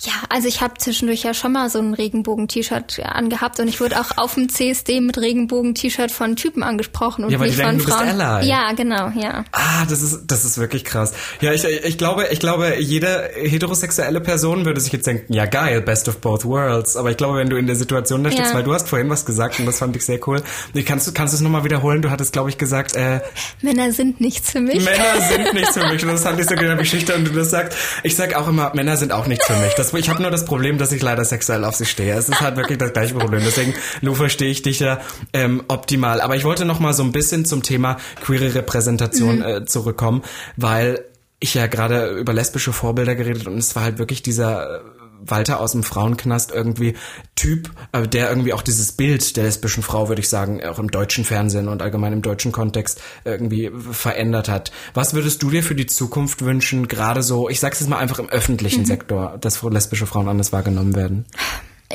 [0.00, 4.00] ja, also ich habe zwischendurch ja schon mal so ein Regenbogen-T-Shirt angehabt und ich wurde
[4.00, 7.70] auch auf dem CSD mit Regenbogen-T-Shirt von Typen angesprochen und Ja, weil nicht die von
[7.76, 8.20] denken, du bist Frauen.
[8.20, 8.48] Ally.
[8.48, 9.44] Ja, genau, ja.
[9.52, 11.12] Ah, das ist, das ist wirklich krass.
[11.40, 15.80] Ja, ich, ich glaube, ich glaube, jede heterosexuelle Person würde sich jetzt denken, ja geil,
[15.82, 16.96] best of both worlds.
[16.96, 18.56] Aber ich glaube, wenn du in der Situation da stehst, Ja.
[18.56, 20.42] weil du hast vorhin was gesagt und das fand ich sehr cool.
[20.84, 22.02] Kannst du, kannst du es nochmal wiederholen?
[22.02, 23.20] Du hattest, glaube ich, gesagt, äh,
[23.60, 24.84] Männer sind nichts für mich.
[24.84, 26.02] Männer sind nichts für mich.
[26.02, 27.78] Und das fand ich so genau, wie schüchtern du das sagst.
[28.02, 29.72] Ich sag auch immer, Männer sind auch nichts für mich.
[29.76, 32.14] Das, ich habe nur das Problem, dass ich leider sexuell auf sie stehe.
[32.14, 33.42] Es ist halt wirklich das gleiche Problem.
[33.44, 35.00] Deswegen, Lu, verstehe ich dich ja
[35.32, 36.20] ähm, optimal.
[36.20, 40.22] Aber ich wollte noch mal so ein bisschen zum Thema queere Repräsentation äh, zurückkommen,
[40.56, 41.04] weil
[41.40, 44.80] ich ja gerade über lesbische Vorbilder geredet und es war halt wirklich dieser äh,
[45.26, 46.94] Walter aus dem Frauenknast irgendwie
[47.34, 50.90] Typ, äh, der irgendwie auch dieses Bild der lesbischen Frau, würde ich sagen, auch im
[50.90, 54.72] deutschen Fernsehen und allgemein im deutschen Kontext irgendwie verändert hat.
[54.94, 58.18] Was würdest du dir für die Zukunft wünschen, gerade so, ich sag's jetzt mal einfach
[58.18, 61.24] im öffentlichen Sektor, dass lesbische Frauen anders wahrgenommen werden?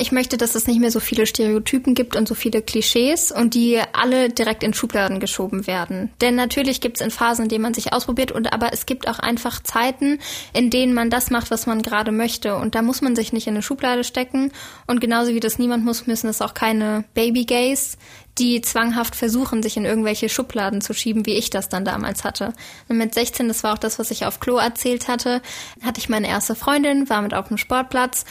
[0.00, 3.54] Ich möchte, dass es nicht mehr so viele Stereotypen gibt und so viele Klischees und
[3.54, 6.10] die alle direkt in Schubladen geschoben werden.
[6.20, 9.08] Denn natürlich gibt es in Phasen, in denen man sich ausprobiert und aber es gibt
[9.08, 10.20] auch einfach Zeiten,
[10.52, 13.46] in denen man das macht, was man gerade möchte und da muss man sich nicht
[13.46, 14.52] in eine Schublade stecken
[14.86, 17.98] und genauso wie das niemand muss, müssen es auch keine Baby Gays,
[18.38, 22.52] die zwanghaft versuchen, sich in irgendwelche Schubladen zu schieben, wie ich das dann damals hatte.
[22.88, 25.42] Und mit 16, das war auch das, was ich auf Klo erzählt hatte,
[25.82, 28.24] hatte ich meine erste Freundin, war mit auf dem Sportplatz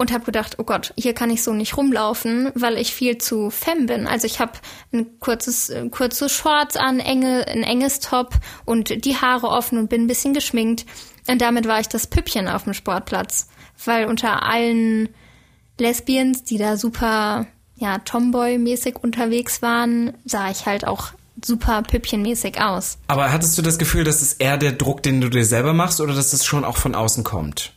[0.00, 3.50] und habe gedacht, oh Gott, hier kann ich so nicht rumlaufen, weil ich viel zu
[3.50, 4.06] femme bin.
[4.06, 4.52] Also ich habe
[4.94, 8.32] ein kurzes, äh, kurze Shorts an, enge, ein enges Top
[8.64, 10.86] und die Haare offen und bin ein bisschen geschminkt.
[11.28, 13.48] Und damit war ich das Püppchen auf dem Sportplatz,
[13.84, 15.10] weil unter allen
[15.78, 21.08] Lesbians, die da super, ja, Tomboy-mäßig unterwegs waren, sah ich halt auch
[21.44, 22.96] super Püppchenmäßig aus.
[23.06, 26.00] Aber hattest du das Gefühl, dass es eher der Druck, den du dir selber machst,
[26.00, 27.74] oder dass es schon auch von außen kommt?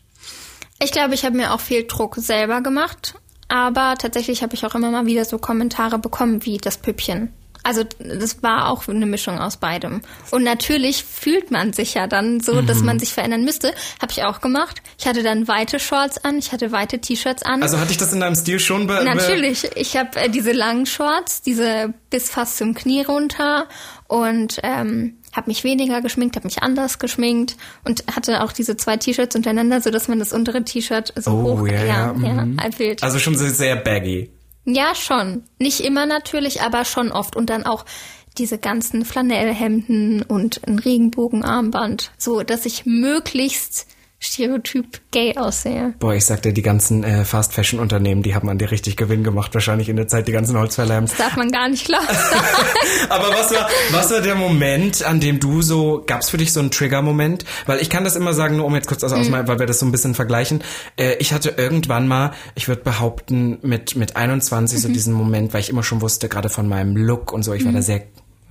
[0.83, 3.15] Ich glaube, ich habe mir auch viel Druck selber gemacht,
[3.47, 7.31] aber tatsächlich habe ich auch immer mal wieder so Kommentare bekommen wie das Püppchen.
[7.65, 10.01] Also das war auch eine Mischung aus beidem.
[10.31, 12.85] Und natürlich fühlt man sich ja dann so, dass Mhm.
[12.87, 13.69] man sich verändern müsste.
[14.01, 14.81] Habe ich auch gemacht.
[14.99, 17.63] Ich hatte dann weite Shorts an, ich hatte weite T-Shirts an.
[17.63, 19.63] Also hatte ich das in deinem Stil schon be be- Natürlich.
[19.77, 23.69] Ich habe äh, diese langen Shorts, diese bis fast zum Knie runter
[24.09, 28.97] und ähm, habe mich weniger geschminkt, habe mich anders geschminkt und hatte auch diese zwei
[28.97, 32.13] T-Shirts untereinander, so dass man das untere T-Shirt so Oh, hoch, ja, ja, ja,
[32.45, 32.57] mhm.
[32.59, 33.03] ein Bild.
[33.03, 34.29] Also schon sehr- sehr baggy.
[34.65, 35.43] ja, schon.
[35.59, 37.83] Nicht immer natürlich, aber schon oft und dann auch
[38.37, 43.87] diese ganzen Flanellhemden und ein Regenbogenarmband, so dass ich möglichst
[44.23, 45.93] stereotyp gay aussehe.
[45.99, 49.89] Boah, ich sagte, die ganzen äh, Fast-Fashion-Unternehmen, die haben an dir richtig Gewinn gemacht, wahrscheinlich
[49.89, 51.11] in der Zeit, die ganzen Holzverleims.
[51.11, 52.07] Das darf man gar nicht glauben.
[53.09, 56.61] Aber was war, was war der Moment, an dem du so, gab's für dich so
[56.61, 57.43] einen Trigger-Moment?
[57.65, 59.79] Weil ich kann das immer sagen, nur um jetzt kurz aus, aus weil wir das
[59.79, 60.63] so ein bisschen vergleichen.
[60.97, 65.59] Äh, ich hatte irgendwann mal, ich würde behaupten, mit, mit 21 so diesen Moment, weil
[65.59, 68.03] ich immer schon wusste, gerade von meinem Look und so, ich war da sehr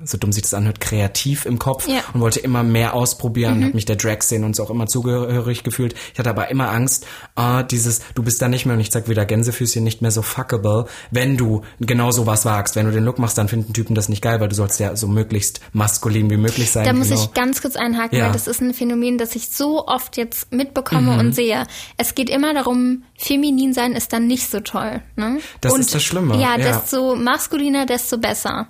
[0.04, 2.00] so dumm sich das anhört, kreativ im Kopf Ja.
[2.12, 3.64] und wollte immer mehr ausprobieren, mhm.
[3.64, 5.94] habe mich der Drag-Szene und so auch immer zugehörig gefühlt.
[6.12, 9.08] Ich hatte aber immer Angst, ah, dieses, du bist da nicht mehr, und ich sag
[9.08, 12.76] wieder Gänsefüßchen, nicht mehr so fuckable, wenn du genau sowas wagst.
[12.76, 14.96] Wenn du den Look machst, dann finden Typen das nicht geil, weil du sollst ja
[14.96, 16.84] so möglichst maskulin wie möglich sein.
[16.84, 17.22] Da muss genau.
[17.22, 18.26] ich ganz kurz einhaken, Ja.
[18.26, 21.66] weil das ist ein Phänomen, das ich so oft jetzt mitbekomme und sehe.
[21.96, 25.02] Es geht immer darum, feminin sein ist dann nicht so toll.
[25.16, 25.38] Ne?
[25.60, 26.58] Das und, ist das Schlimme, Ja, ja.
[26.58, 28.68] desto maskuliner, desto besser.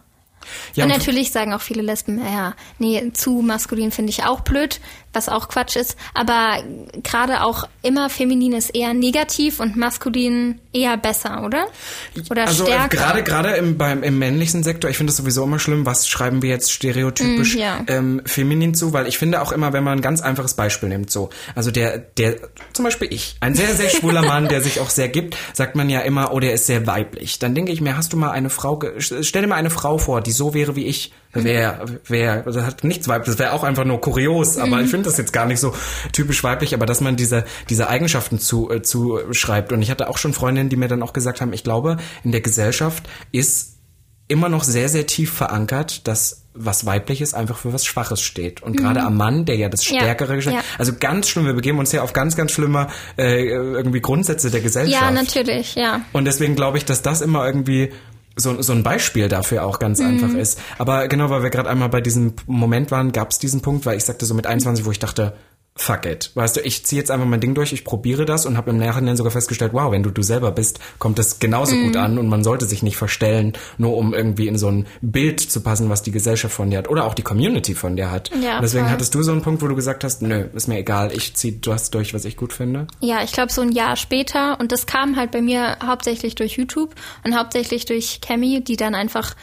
[0.75, 4.41] Ja, und und- natürlich sagen auch viele Lesben, ja, nee, zu maskulin finde ich auch
[4.41, 4.81] blöd.
[5.13, 5.97] Was auch Quatsch ist.
[6.15, 6.63] Aber
[7.03, 11.67] gerade auch immer feminin ist eher negativ und maskulin eher besser, oder?
[12.31, 12.97] Oder also stärker.
[12.97, 16.43] gerade gerade im, beim, im männlichen Sektor, ich finde es sowieso immer schlimm, was schreiben
[16.43, 17.81] wir jetzt stereotypisch Mm, ja.
[17.87, 21.11] ähm, feminin zu, weil ich finde auch immer, wenn man ein ganz einfaches Beispiel nimmt,
[21.11, 22.37] so, also der, der,
[22.73, 25.91] zum Beispiel ich, ein sehr, sehr schwuler Mann, der sich auch sehr gibt, sagt man
[25.91, 27.39] ja immer, oh, der ist sehr weiblich.
[27.39, 30.21] Dann denke ich mir, hast du mal eine Frau, stell dir mal eine Frau vor,
[30.21, 31.13] die so wäre wie ich.
[31.35, 35.09] Wäre, wäre, das hat nichts weibliches, das wäre auch einfach nur kurios, aber ich finde
[35.09, 35.75] das jetzt gar nicht so
[36.13, 39.73] typisch weiblich, aber dass man diese, diese Eigenschaften zu, äh, zuschreibt.
[39.73, 42.33] Und ich hatte auch schon Freundinnen, die mir dann auch gesagt haben, ich glaube, in
[42.33, 43.79] der Gesellschaft ist
[44.29, 48.63] immer noch sehr, sehr tief verankert, dass was weibliches einfach für was Schwaches steht.
[48.63, 50.65] Und gerade am Mann, der ja das Ja, stärkere Geschlecht, ja.
[50.79, 54.61] also ganz schlimm, wir begeben uns hier auf ganz, ganz schlimme äh, irgendwie Grundsätze der
[54.61, 55.03] Gesellschaft.
[55.03, 56.03] ja, natürlich, ja.
[56.13, 57.93] Und deswegen glaube ich, dass das immer irgendwie
[58.37, 60.59] so, so ein Beispiel dafür auch ganz einfach ist.
[60.79, 63.97] Aber genau, weil wir gerade einmal bei diesem Moment waren, gab es diesen Punkt, weil
[63.97, 65.35] ich sagte so mit 21, wo ich dachte,
[65.75, 66.31] fuck it.
[66.35, 68.79] Weißt du, ich ziehe jetzt einfach mein Ding durch, ich probiere das und habe im
[68.79, 72.29] Nachhinein sogar festgestellt, wow, wenn du du selber bist, kommt das genauso gut an und
[72.29, 76.03] man sollte sich nicht verstellen, nur um irgendwie in so ein Bild zu passen, was
[76.03, 78.31] die Gesellschaft von dir hat oder auch die Community von dir hat.
[78.43, 78.93] Ja, und deswegen voll.
[78.93, 81.61] hattest du so einen Punkt, wo du gesagt hast, nö, ist mir egal, ich zieh
[81.61, 82.87] das durch, was ich gut finde.
[83.01, 86.53] Ja, ich glaube so ein Jahr später und das kam halt bei mir hauptsächlich durch
[86.53, 89.35] YouTube und hauptsächlich durch Cammy, die dann einfach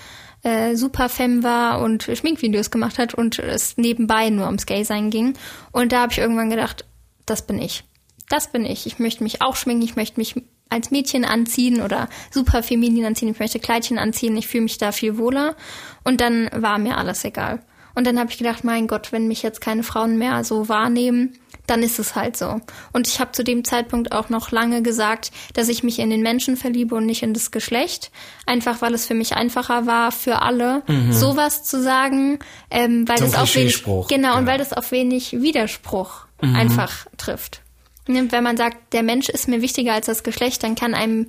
[0.43, 5.33] äh, super Femme war und Schminkvideos gemacht hat und es nebenbei nur ums Gay-Sein ging.
[5.71, 6.85] Und da habe ich irgendwann gedacht,
[7.25, 7.83] das bin ich.
[8.29, 8.85] Das bin ich.
[8.85, 10.35] Ich möchte mich auch schminken, ich möchte mich
[10.69, 14.91] als Mädchen anziehen oder super feminin anziehen, ich möchte Kleidchen anziehen, ich fühle mich da
[14.91, 15.55] viel wohler.
[16.03, 17.61] Und dann war mir alles egal.
[17.95, 21.33] Und dann habe ich gedacht, mein Gott, wenn mich jetzt keine Frauen mehr so wahrnehmen,
[21.69, 22.61] dann ist es halt so.
[22.93, 26.21] Und ich habe zu dem Zeitpunkt auch noch lange gesagt, dass ich mich in den
[26.21, 28.11] Menschen verliebe und nicht in das Geschlecht.
[28.45, 32.39] Einfach weil es für mich einfacher war, für alle sowas zu sagen,
[32.71, 34.47] ähm, weil ein das auf wenig, genau, und ja.
[34.47, 37.61] weil das auf wenig Widerspruch einfach trifft.
[38.07, 41.27] Ne, Wenn man sagt, der Mensch ist mir wichtiger als das Geschlecht, dann kann einem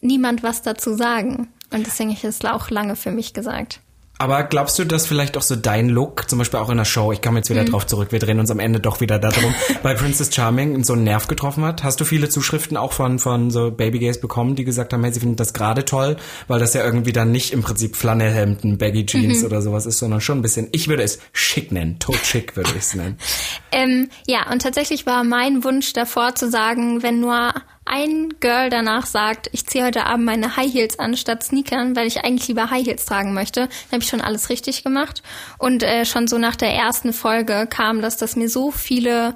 [0.00, 1.48] niemand was dazu sagen.
[1.72, 3.80] Und deswegen habe ich es auch lange für mich gesagt.
[4.20, 7.10] Aber glaubst du, dass vielleicht auch so dein Look, zum Beispiel auch in der Show,
[7.10, 7.54] ich komme jetzt Mhm.
[7.54, 10.92] wieder drauf zurück, wir drehen uns am Ende doch wieder darum, bei Princess Charming so
[10.92, 11.84] einen Nerv getroffen hat?
[11.84, 15.20] Hast du viele Zuschriften auch von, von so Babygays bekommen, die gesagt haben, hey, sie
[15.20, 16.16] finden das gerade toll,
[16.48, 19.46] weil das ja irgendwie dann nicht im Prinzip Flanellhemden, Baggy Jeans Mhm.
[19.46, 22.70] oder sowas ist, sondern schon ein bisschen, ich würde es schick nennen, tot schick würde
[22.72, 23.16] ich es nennen.
[23.72, 27.52] Ähm, ja, und tatsächlich war mein Wunsch davor zu sagen, wenn nur
[27.90, 32.06] ein Girl danach sagt, ich ziehe heute Abend meine High Heels an statt Sneakern, weil
[32.06, 35.22] ich eigentlich lieber High Heels tragen möchte, dann habe ich schon alles richtig gemacht.
[35.58, 39.34] Und äh, schon so nach der ersten Folge kam das, dass mir so viele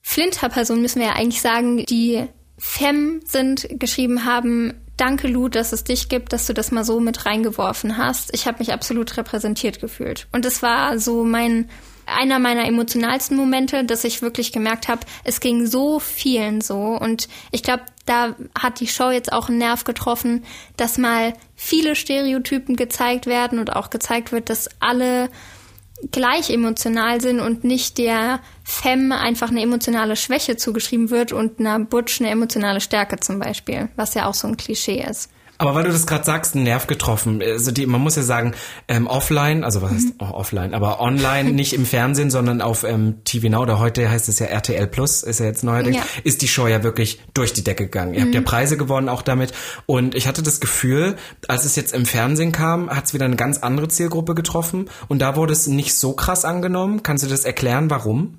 [0.00, 2.26] Flinter-Personen, müssen wir ja eigentlich sagen, die
[2.58, 7.00] Femme sind, geschrieben haben, danke Lu, dass es dich gibt, dass du das mal so
[7.00, 8.34] mit reingeworfen hast.
[8.34, 10.26] Ich habe mich absolut repräsentiert gefühlt.
[10.32, 11.68] Und es war so mein
[12.06, 16.76] einer meiner emotionalsten Momente, dass ich wirklich gemerkt habe, es ging so vielen so.
[16.76, 20.44] Und ich glaube, da hat die Show jetzt auch einen Nerv getroffen,
[20.76, 25.28] dass mal viele Stereotypen gezeigt werden und auch gezeigt wird, dass alle
[26.12, 31.78] gleich emotional sind und nicht der Femme einfach eine emotionale Schwäche zugeschrieben wird und einer
[31.80, 35.30] Butch eine emotionale Stärke zum Beispiel, was ja auch so ein Klischee ist.
[35.58, 37.42] Aber weil du das gerade sagst, einen Nerv getroffen.
[37.42, 38.54] Also die, man muss ja sagen,
[38.88, 43.24] ähm, offline, also was heißt oh, offline, aber online, nicht im Fernsehen, sondern auf ähm,
[43.24, 46.02] TV Now, oder heute heißt es ja RTL Plus, ist ja jetzt neuerdings, Ja.
[46.24, 48.14] ist die Show ja wirklich durch die Decke gegangen.
[48.14, 49.52] Ihr habt ja Preise gewonnen auch damit.
[49.86, 51.16] Und ich hatte das Gefühl,
[51.48, 54.90] als es jetzt im Fernsehen kam, hat es wieder eine ganz andere Zielgruppe getroffen.
[55.08, 57.02] Und da wurde es nicht so krass angenommen.
[57.02, 58.38] Kannst du das erklären, warum?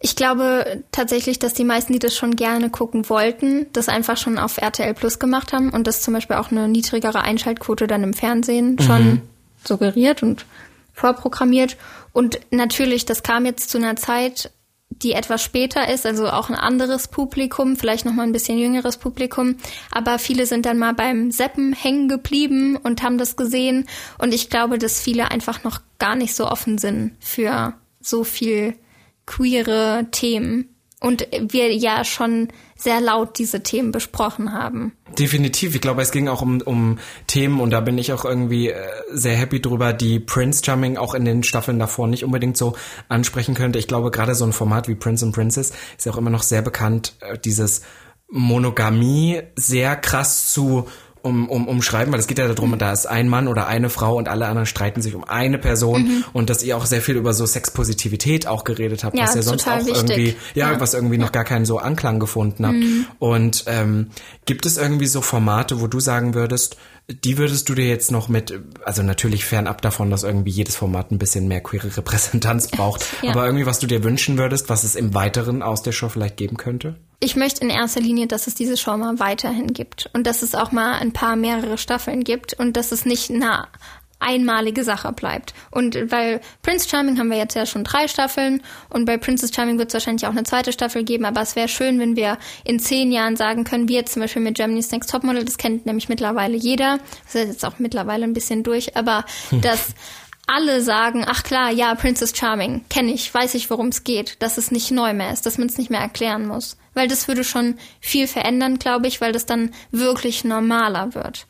[0.00, 4.38] Ich glaube tatsächlich, dass die meisten, die das schon gerne gucken wollten, das einfach schon
[4.38, 8.14] auf RTL Plus gemacht haben und das zum Beispiel auch eine niedrigere Einschaltquote dann im
[8.14, 9.22] Fernsehen schon
[9.64, 10.46] suggeriert und
[10.92, 11.76] vorprogrammiert.
[12.12, 14.52] Und natürlich, das kam jetzt zu einer Zeit,
[14.90, 18.96] die etwas später ist, also auch ein anderes Publikum, vielleicht noch mal ein bisschen jüngeres
[18.96, 19.56] Publikum,
[19.92, 23.86] aber viele sind dann mal beim Seppen hängen geblieben und haben das gesehen.
[24.18, 28.74] Und ich glaube, dass viele einfach noch gar nicht so offen sind für so viel
[29.28, 34.92] queere Themen und wir ja schon sehr laut diese Themen besprochen haben.
[35.16, 35.74] Definitiv.
[35.74, 38.80] Ich glaube, es ging auch um, um Themen und da bin ich auch irgendwie äh,
[39.10, 42.74] sehr happy drüber, die Prince Charming auch in den Staffeln davor nicht unbedingt so
[43.08, 43.78] ansprechen könnte.
[43.78, 46.42] Ich glaube, gerade so ein Format wie Prince and Princess ist ja auch immer noch
[46.42, 47.82] sehr bekannt, äh, dieses
[48.30, 50.86] Monogamie sehr krass zu
[51.22, 54.16] um, um, umschreiben, weil es geht ja darum, da ist ein Mann oder eine Frau
[54.16, 57.34] und alle anderen streiten sich um eine Person und dass ihr auch sehr viel über
[57.34, 59.96] so Sexpositivität auch geredet habt, Ja, was ja sonst auch wichtig.
[59.96, 60.80] irgendwie, ja, Ja.
[60.80, 62.74] was irgendwie noch gar keinen so Anklang gefunden hat.
[63.18, 64.08] Und ähm,
[64.46, 66.76] gibt es irgendwie so Formate, wo du sagen würdest,
[67.24, 68.52] die würdest du dir jetzt noch mit,
[68.84, 73.46] also natürlich fernab davon, dass irgendwie jedes Format ein bisschen mehr queere Repräsentanz braucht, aber
[73.46, 76.56] irgendwie was du dir wünschen würdest, was es im Weiteren aus der Show vielleicht geben
[76.58, 76.96] könnte?
[77.20, 80.54] Ich möchte in erster Linie, dass es diese Show mal weiterhin gibt und dass es
[80.54, 83.68] auch mal ein paar mehrere Staffeln gibt und dass es nicht nah
[84.20, 85.54] einmalige Sache bleibt.
[85.70, 89.78] Und weil Prince Charming haben wir jetzt ja schon drei Staffeln und bei Princess Charming
[89.78, 92.80] wird es wahrscheinlich auch eine zweite Staffel geben, aber es wäre schön, wenn wir in
[92.80, 96.08] zehn Jahren sagen können, wie jetzt zum Beispiel mit Germany's Next Topmodel, das kennt nämlich
[96.08, 99.24] mittlerweile jeder, das ist jetzt auch mittlerweile ein bisschen durch, aber
[99.62, 99.94] dass
[100.48, 104.58] alle sagen, ach klar, ja, Princess Charming, kenne ich, weiß ich, worum es geht, dass
[104.58, 106.76] es nicht neu mehr ist, dass man es nicht mehr erklären muss.
[106.94, 111.46] Weil das würde schon viel verändern, glaube ich, weil das dann wirklich normaler wird.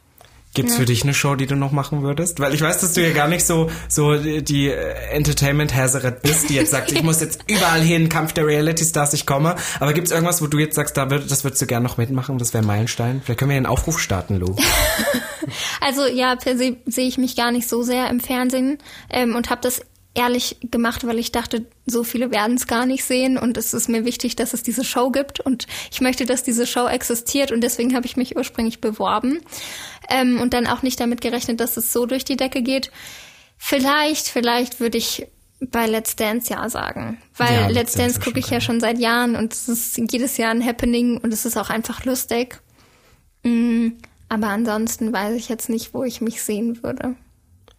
[0.54, 0.80] Gibt's ja.
[0.80, 2.40] für dich eine Show, die du noch machen würdest?
[2.40, 6.54] Weil ich weiß, dass du ja gar nicht so so die Entertainment Hazard bist, die
[6.54, 9.56] jetzt sagt, ich muss jetzt überall hin, Kampf der Reality Stars, ich komme.
[9.78, 12.38] Aber gibt's irgendwas, wo du jetzt sagst, da würd, das würdest du gerne noch mitmachen?
[12.38, 13.20] Das wäre Meilenstein.
[13.24, 14.56] Vielleicht können wir einen Aufruf starten, Lou.
[15.80, 18.78] also ja, per se sehe ich mich gar nicht so sehr im Fernsehen
[19.11, 19.82] ähm, und habe das
[20.18, 23.88] ehrlich gemacht, weil ich dachte, so viele werden es gar nicht sehen und es ist
[23.88, 27.62] mir wichtig, dass es diese Show gibt und ich möchte, dass diese Show existiert und
[27.62, 29.40] deswegen habe ich mich ursprünglich beworben
[30.11, 32.90] ähm, und dann auch nicht damit gerechnet, dass es so durch die Decke geht.
[33.57, 35.26] Vielleicht, vielleicht würde ich
[35.61, 39.37] bei Let's Dance ja sagen, weil ja, Let's Dance gucke ich ja schon seit Jahren
[39.37, 42.61] und es ist jedes Jahr ein Happening und es ist auch einfach lustig.
[43.44, 43.90] Mm,
[44.28, 47.14] aber ansonsten weiß ich jetzt nicht, wo ich mich sehen würde.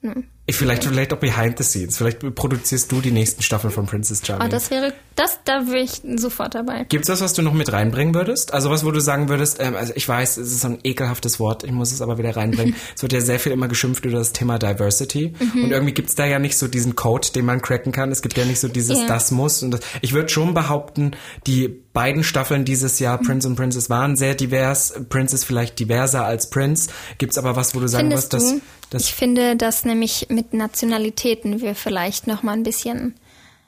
[0.02, 0.26] Hm.
[0.58, 1.98] Vielleicht, vielleicht auch behind the scenes.
[1.98, 4.48] Vielleicht produzierst du die nächsten Staffeln von Princess Charming.
[4.48, 6.86] Oh, das wäre, das, da wäre ich sofort dabei.
[6.86, 8.54] Gibt's was, was du noch mit reinbringen würdest?
[8.54, 11.40] Also was, wo du sagen würdest, ähm, also ich weiß, es ist so ein ekelhaftes
[11.40, 12.76] Wort, ich muss es aber wieder reinbringen.
[12.96, 15.34] es wird ja sehr viel immer geschimpft über das Thema Diversity.
[15.40, 15.64] Mhm.
[15.66, 18.12] Und irgendwie gibt's da ja nicht so diesen Code, den man cracken kann.
[18.12, 19.08] Es gibt ja nicht so dieses, yeah.
[19.08, 19.64] das muss.
[19.64, 21.12] Und das, ich würde schon behaupten,
[21.48, 23.26] die beiden Staffeln dieses Jahr, mhm.
[23.26, 24.94] Prince und Princess, waren sehr divers.
[25.10, 26.90] Princess vielleicht diverser als Prince.
[27.18, 30.54] Gibt's aber was, wo du sagen Findest wirst, dass, dass ich finde, dass nämlich mit
[30.54, 33.16] Nationalitäten wir vielleicht noch mal ein bisschen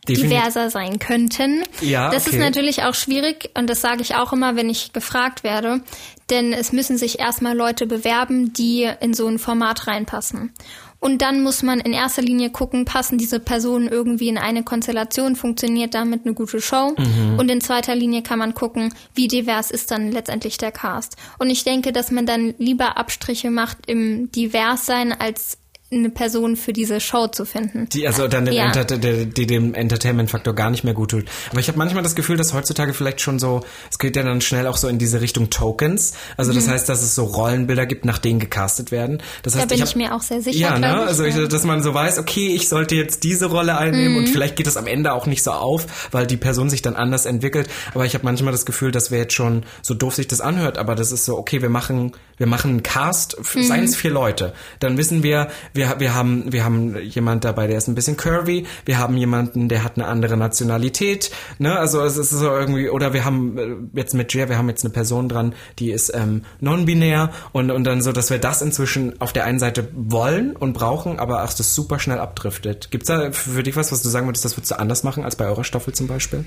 [0.08, 0.30] Definitiv.
[0.30, 1.64] diverser sein könnten.
[1.82, 2.38] Ja, das okay.
[2.38, 5.82] ist natürlich auch schwierig und das sage ich auch immer, wenn ich gefragt werde,
[6.30, 10.54] denn es müssen sich erstmal Leute bewerben, die in so ein Format reinpassen.
[11.02, 15.36] Und dann muss man in erster Linie gucken, passen diese Personen irgendwie in eine Konstellation,
[15.36, 16.94] funktioniert damit eine gute Show.
[16.96, 17.40] Mhm.
[17.40, 21.18] Und in zweiter Linie kann man gucken, wie divers ist dann letztendlich der Cast.
[21.40, 25.58] Und ich denke, dass man dann lieber Abstriche macht im Diverssein als
[25.94, 27.88] eine Person für diese Show zu finden.
[27.90, 28.72] Die also dann den ja.
[28.72, 31.26] Die dem Entertainment-Faktor gar nicht mehr gut tut.
[31.50, 34.40] Aber ich habe manchmal das Gefühl, dass heutzutage vielleicht schon so, es geht ja dann
[34.40, 36.14] schnell auch so in diese Richtung Tokens.
[36.38, 36.72] Also das mhm.
[36.72, 39.22] heißt, dass es so Rollenbilder gibt, nach denen gecastet werden.
[39.44, 40.60] Das heißt, da bin ich, hab, ich mir auch sehr sicher.
[40.60, 41.02] Ja, ne?
[41.02, 44.18] Also ich, dass man so weiß, okay, ich sollte jetzt diese Rolle einnehmen mhm.
[44.20, 46.96] und vielleicht geht das am Ende auch nicht so auf, weil die Person sich dann
[46.96, 47.70] anders entwickelt.
[47.94, 50.78] Aber ich habe manchmal das Gefühl, dass wir jetzt schon so doof sich das anhört,
[50.78, 53.64] aber das ist so, okay, wir machen, wir machen einen Cast, mhm.
[53.64, 54.54] seien es vier Leute.
[54.80, 58.18] Dann wissen wir, wir, wir haben, wir wir haben jemand dabei, der ist ein bisschen
[58.18, 61.76] curvy, wir haben jemanden, der hat eine andere Nationalität, ne?
[61.76, 64.86] Also es ist so irgendwie, oder wir haben äh, jetzt mit Jer, wir haben jetzt
[64.86, 69.20] eine Person dran, die ist ähm, non-binär und, und dann so, dass wir das inzwischen
[69.20, 72.92] auf der einen Seite wollen und brauchen, aber auch das super schnell abdriftet.
[72.92, 75.36] Gibt's da für dich was, was du sagen würdest, das würdest du anders machen als
[75.36, 76.46] bei eurer Staffel zum Beispiel?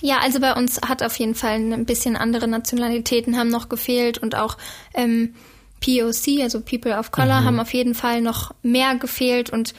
[0.00, 4.18] Ja, also bei uns hat auf jeden Fall ein bisschen andere Nationalitäten haben noch gefehlt
[4.18, 4.56] und auch
[4.94, 5.34] ähm,
[5.80, 7.44] POC, also People of Color, mhm.
[7.44, 9.74] haben auf jeden Fall noch mehr gefehlt und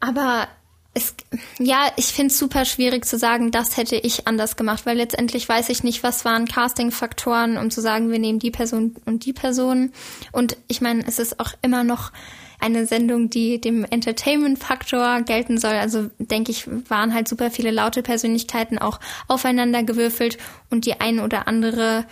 [0.00, 0.48] aber
[0.94, 1.14] es,
[1.58, 5.48] ja, ich finde es super schwierig zu sagen, das hätte ich anders gemacht, weil letztendlich
[5.48, 9.32] weiß ich nicht, was waren Casting-Faktoren, um zu sagen, wir nehmen die Person und die
[9.32, 9.92] Person.
[10.30, 12.12] Und ich meine, es ist auch immer noch
[12.60, 15.74] eine Sendung, die dem Entertainment-Faktor gelten soll.
[15.74, 20.38] Also denke ich, waren halt super viele laute Persönlichkeiten auch aufeinander gewürfelt
[20.70, 22.06] und die ein oder andere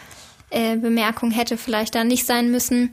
[0.53, 2.91] äh, Bemerkung hätte vielleicht da nicht sein müssen.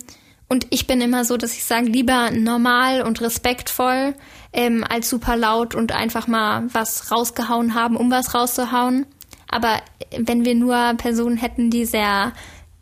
[0.48, 4.16] Und ich bin immer so, dass ich sage, lieber normal und respektvoll
[4.52, 9.06] ähm, als super laut und einfach mal was rausgehauen haben, um was rauszuhauen.
[9.48, 9.82] Aber
[10.18, 12.34] wenn wir nur Personen hätten, die sehr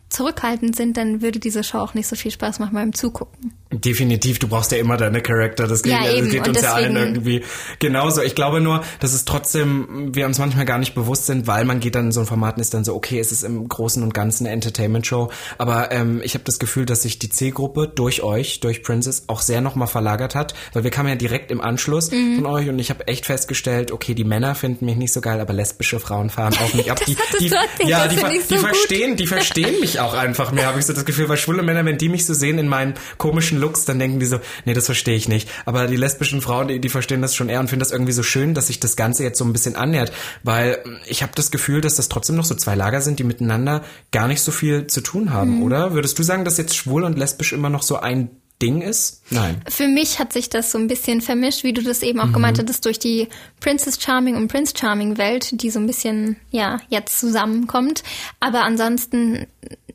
[0.10, 3.54] zurückhaltend sind, dann würde diese Show auch nicht so viel Spaß machen beim Zugucken.
[3.72, 5.68] Definitiv, du brauchst ja immer deine Charakter.
[5.68, 7.44] Das geht, ja, das geht uns ja allen irgendwie
[7.80, 8.22] genauso.
[8.22, 11.82] Ich glaube nur, dass es trotzdem, wir uns manchmal gar nicht bewusst sind, weil man
[11.82, 14.02] geht dann in so ein Format und ist dann so, okay, es ist im Großen
[14.04, 15.32] und Ganzen eine Entertainment-Show.
[15.58, 19.42] Aber ähm, ich habe das Gefühl, dass sich die Zielgruppe durch euch, durch Princess, auch
[19.42, 22.38] sehr nochmal verlagert hat, weil wir kamen ja direkt im Anschluss mhm.
[22.38, 25.42] von euch und ich habe echt festgestellt, okay, die Männer finden mich nicht so geil,
[25.42, 27.00] aber lesbische Frauen fahren auch nicht ab.
[27.08, 30.80] Die, die, ja, die, die, so die verstehen, die verstehen mich auch einfach mehr, habe
[30.80, 33.57] ich so das Gefühl, weil schwule Männer, wenn die mich so sehen in meinen komischen
[33.58, 35.50] lesbischen Looks, dann denken die so, nee, das verstehe ich nicht.
[35.65, 38.24] Aber die lesbischen Frauen, die, die verstehen das schon eher und finden das irgendwie so
[38.24, 40.12] schön, dass sich das Ganze jetzt so ein bisschen annähert.
[40.43, 43.84] Weil ich habe das Gefühl, dass das trotzdem noch so zwei Lager sind, die miteinander
[44.12, 45.63] gar nicht so viel zu tun haben, mhm.
[45.63, 45.93] oder?
[45.93, 48.30] Würdest du sagen, dass jetzt schwul und lesbisch immer noch so ein
[48.62, 49.22] Ding ist?
[49.30, 49.62] Nein.
[49.70, 52.34] Für mich hat sich das so ein bisschen vermischt, wie du das eben auch mhm.
[52.34, 53.28] gemeint hattest, durch die
[53.60, 58.04] Princess Charming und Prince Charming Welt, die so ein bisschen, ja, jetzt zusammenkommt.
[58.39, 59.46] Aber ansonsten,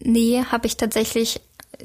[0.00, 1.40] nee, habe ich tatsächlich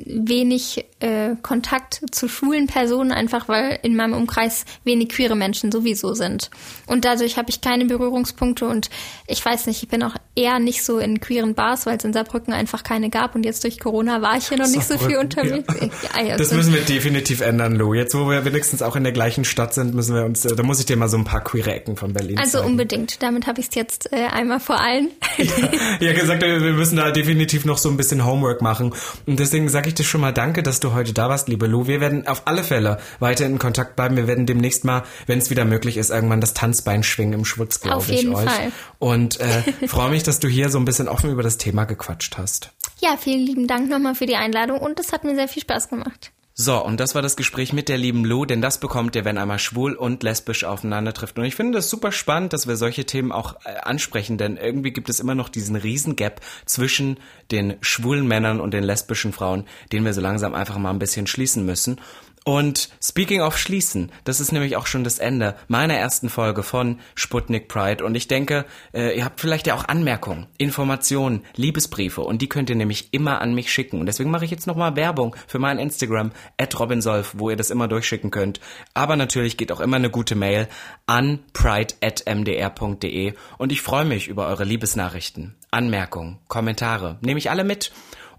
[0.05, 6.13] wenig äh, Kontakt zu schwulen Personen, einfach weil in meinem Umkreis wenig queere Menschen sowieso
[6.13, 6.49] sind.
[6.87, 8.89] Und dadurch habe ich keine Berührungspunkte und
[9.27, 12.13] ich weiß nicht, ich bin auch eher nicht so in queeren Bars, weil es in
[12.13, 15.17] Saarbrücken einfach keine gab und jetzt durch Corona war ich hier noch nicht so viel
[15.17, 15.73] unterwegs.
[16.15, 17.93] Ja, ja, das müssen wir definitiv ändern, Lou.
[17.93, 20.63] Jetzt, wo wir wenigstens auch in der gleichen Stadt sind, müssen wir uns, äh, da
[20.63, 22.71] muss ich dir mal so ein paar queere Ecken von Berlin Also zeigen.
[22.71, 23.21] unbedingt.
[23.21, 25.09] Damit habe ich es jetzt äh, einmal vor allen.
[25.37, 28.93] ja, ja, gesagt, wir müssen da definitiv noch so ein bisschen Homework machen.
[29.25, 31.87] Und deswegen sage ich dir schon mal Danke, dass du heute da warst, liebe Lou.
[31.87, 34.15] Wir werden auf alle Fälle weiter in Kontakt bleiben.
[34.15, 37.79] Wir werden demnächst mal, wenn es wieder möglich ist, irgendwann das Tanzbein schwingen im Schwutz,
[37.79, 38.49] glaube ich, euch.
[38.49, 38.71] Fall.
[38.99, 42.37] Und äh, freue mich, dass du hier so ein bisschen offen über das Thema gequatscht
[42.37, 42.71] hast.
[42.99, 45.89] Ja, vielen lieben Dank nochmal für die Einladung und es hat mir sehr viel Spaß
[45.89, 46.31] gemacht.
[46.59, 49.37] So, und das war das Gespräch mit der lieben Lou, denn das bekommt ihr, wenn
[49.37, 51.37] einmal schwul und lesbisch aufeinander trifft.
[51.37, 54.89] Und ich finde das super spannend, dass wir solche Themen auch äh, ansprechen, denn irgendwie
[54.89, 57.19] gibt es immer noch diesen riesen Gap zwischen
[57.51, 61.27] den schwulen Männern und den lesbischen Frauen, den wir so langsam einfach mal ein bisschen
[61.27, 62.01] schließen müssen.
[62.47, 67.01] Und speaking of schließen, das ist nämlich auch schon das Ende meiner ersten Folge von
[67.13, 68.05] Sputnik Pride.
[68.05, 72.69] Und ich denke, äh, ihr habt vielleicht ja auch Anmerkungen, Informationen, Liebesbriefe und die könnt
[72.69, 73.99] ihr nämlich immer an mich schicken.
[73.99, 77.69] Und deswegen mache ich jetzt nochmal Werbung für mein Instagram, at robinsolf, wo ihr das
[77.69, 78.61] immer durchschicken könnt.
[78.93, 80.69] Aber natürlich geht auch immer eine gute Mail
[81.05, 87.17] an pride.mdr.de und ich freue mich über eure Liebesnachrichten, Anmerkungen, Kommentare.
[87.19, 87.91] Nehme ich alle mit.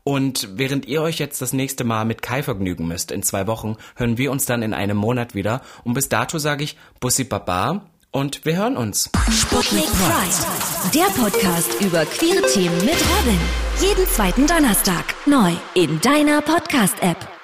[0.08, 3.76] Und während ihr euch jetzt das nächste Mal mit Kai vergnügen müsst, in zwei Wochen,
[3.94, 5.60] hören wir uns dann in einem Monat wieder.
[5.84, 9.10] Und bis dato sage ich Bussi Baba und wir hören uns.
[9.30, 13.38] Sputnik Pride, der Podcast über queere Themen mit Robin.
[13.82, 17.37] Jeden zweiten Donnerstag neu in deiner Podcast-App.